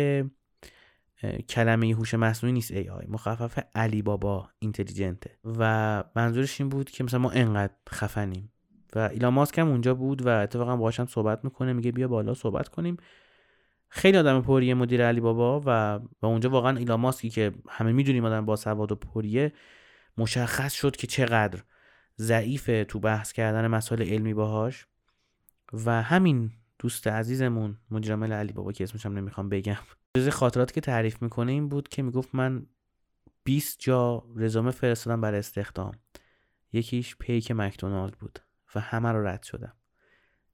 کلمه 1.49 1.95
هوش 1.95 2.15
مصنوعی 2.15 2.53
نیست 2.53 2.73
AI 2.83 3.09
مخفف 3.09 3.59
علی 3.75 4.03
بابا 4.03 4.49
اینتلیجنته. 4.59 5.39
و 5.45 6.05
منظورش 6.17 6.61
این 6.61 6.71
بود 6.71 6.91
که 6.91 7.05
مثلا 7.05 7.21
ما 7.21 7.31
انقدر 7.31 7.73
خفنیم. 7.91 8.53
و 8.95 8.99
ایلان 8.99 9.33
ماسک 9.35 9.59
هم 9.59 9.69
اونجا 9.69 9.95
بود 9.95 10.27
و 10.27 10.29
اتفاقا 10.29 10.77
باهاش 10.77 11.01
هم 11.01 11.07
صحبت 11.07 11.45
می‌کنه 11.45 11.73
میگه 11.73 11.93
بیا 11.93 12.09
بالا 12.09 12.35
صحبت 12.35 12.69
کنیم. 12.69 12.97
خیلی 13.89 14.19
آدم 14.19 14.41
پریه 14.43 14.75
مدیر 14.75 15.07
علی 15.07 15.21
بابا 15.21 15.61
و 15.61 16.01
و 16.23 16.27
اونجا 16.27 16.51
واقعا 16.51 16.77
ایلان 16.77 17.01
ماسکی 17.01 17.31
که 17.31 17.53
همه 17.69 17.93
می‌دونیم 17.93 18.25
آدم 18.25 18.47
با 18.47 18.57
سواد 18.57 18.93
و 18.93 18.95
پریه 18.95 19.53
مشخص 20.19 20.73
شد 20.73 20.97
که 20.97 21.07
چقدر 21.07 21.63
ضعیف 22.19 22.71
تو 22.89 22.99
بحث 22.99 23.33
کردن 23.33 23.67
مسائل 23.67 24.03
علمی 24.03 24.35
باهاش. 24.35 24.87
و 25.73 26.03
همین 26.03 26.51
دوست 26.79 27.07
عزیزمون 27.07 27.77
مدیر 27.91 28.15
علی 28.15 28.53
بابا 28.53 28.73
که 28.73 28.85
اسمش 28.85 29.07
هم 29.07 29.19
نمی‌خوام 29.19 29.49
بگم. 29.49 29.77
جز 30.17 30.29
خاطرات 30.29 30.73
که 30.73 30.81
تعریف 30.81 31.23
می‌کنه 31.23 31.53
این 31.53 31.69
بود 31.69 31.89
که 31.89 32.03
می‌گفت 32.03 32.35
من 32.35 32.67
20 33.45 33.81
جا 33.81 34.25
رزومه 34.37 34.71
فرستادم 34.71 35.21
برای 35.21 35.39
استخدام. 35.39 35.93
یکیش 36.73 37.17
پیک 37.17 37.51
مکدونالد 37.51 38.13
بود. 38.13 38.39
و 38.75 38.81
همه 38.81 39.13
رو 39.13 39.27
رد 39.27 39.43
شدم. 39.43 39.73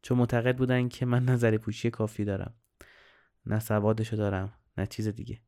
چون 0.03 0.19
معتقد 0.19 0.57
بودن 0.57 0.89
که 0.89 1.07
من 1.07 1.25
نظر 1.25 1.57
پوشی 1.57 1.91
کافی 1.91 2.25
دارم 2.25 2.55
نه 3.47 3.59
سوادشو 3.59 4.17
دارم 4.17 4.53
نه 4.79 4.87
چیز 4.87 5.09
دیگه. 5.09 5.41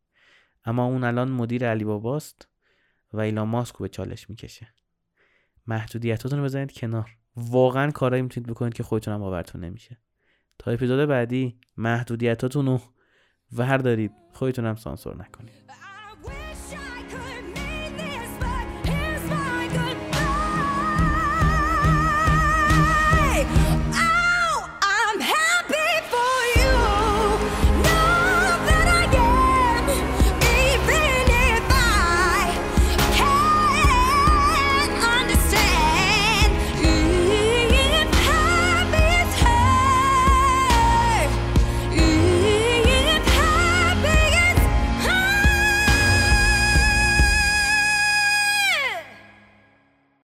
اما 0.65 0.85
اون 0.85 1.05
الان 1.05 1.31
مدیر 1.31 1.71
علی 1.71 1.85
باباست 1.85 2.49
و 3.13 3.21
ایلان 3.21 3.49
ماسک 3.49 3.79
به 3.79 3.89
چالش 3.89 4.31
می‌کشه. 4.31 4.69
محدودیتاتون 5.67 6.39
رو 6.39 6.45
بزنید 6.45 6.73
کنار. 6.73 7.17
واقعا 7.37 7.91
کارایی 7.91 8.23
می‌تونید 8.23 8.51
بکنید 8.51 8.75
که 8.75 8.83
خودتون 8.83 9.15
هم 9.15 9.21
باورتون 9.21 9.65
نمیشه. 9.65 9.99
تا 10.59 10.71
اپیزود 10.71 11.09
بعدی 11.09 11.61
محدودیتاتون 11.77 12.67
رو 12.67 12.81
ور 13.53 13.79
دارید 13.79 14.13
خودتون 14.33 14.75
سانسور 14.75 15.17
نکنید. 15.17 15.78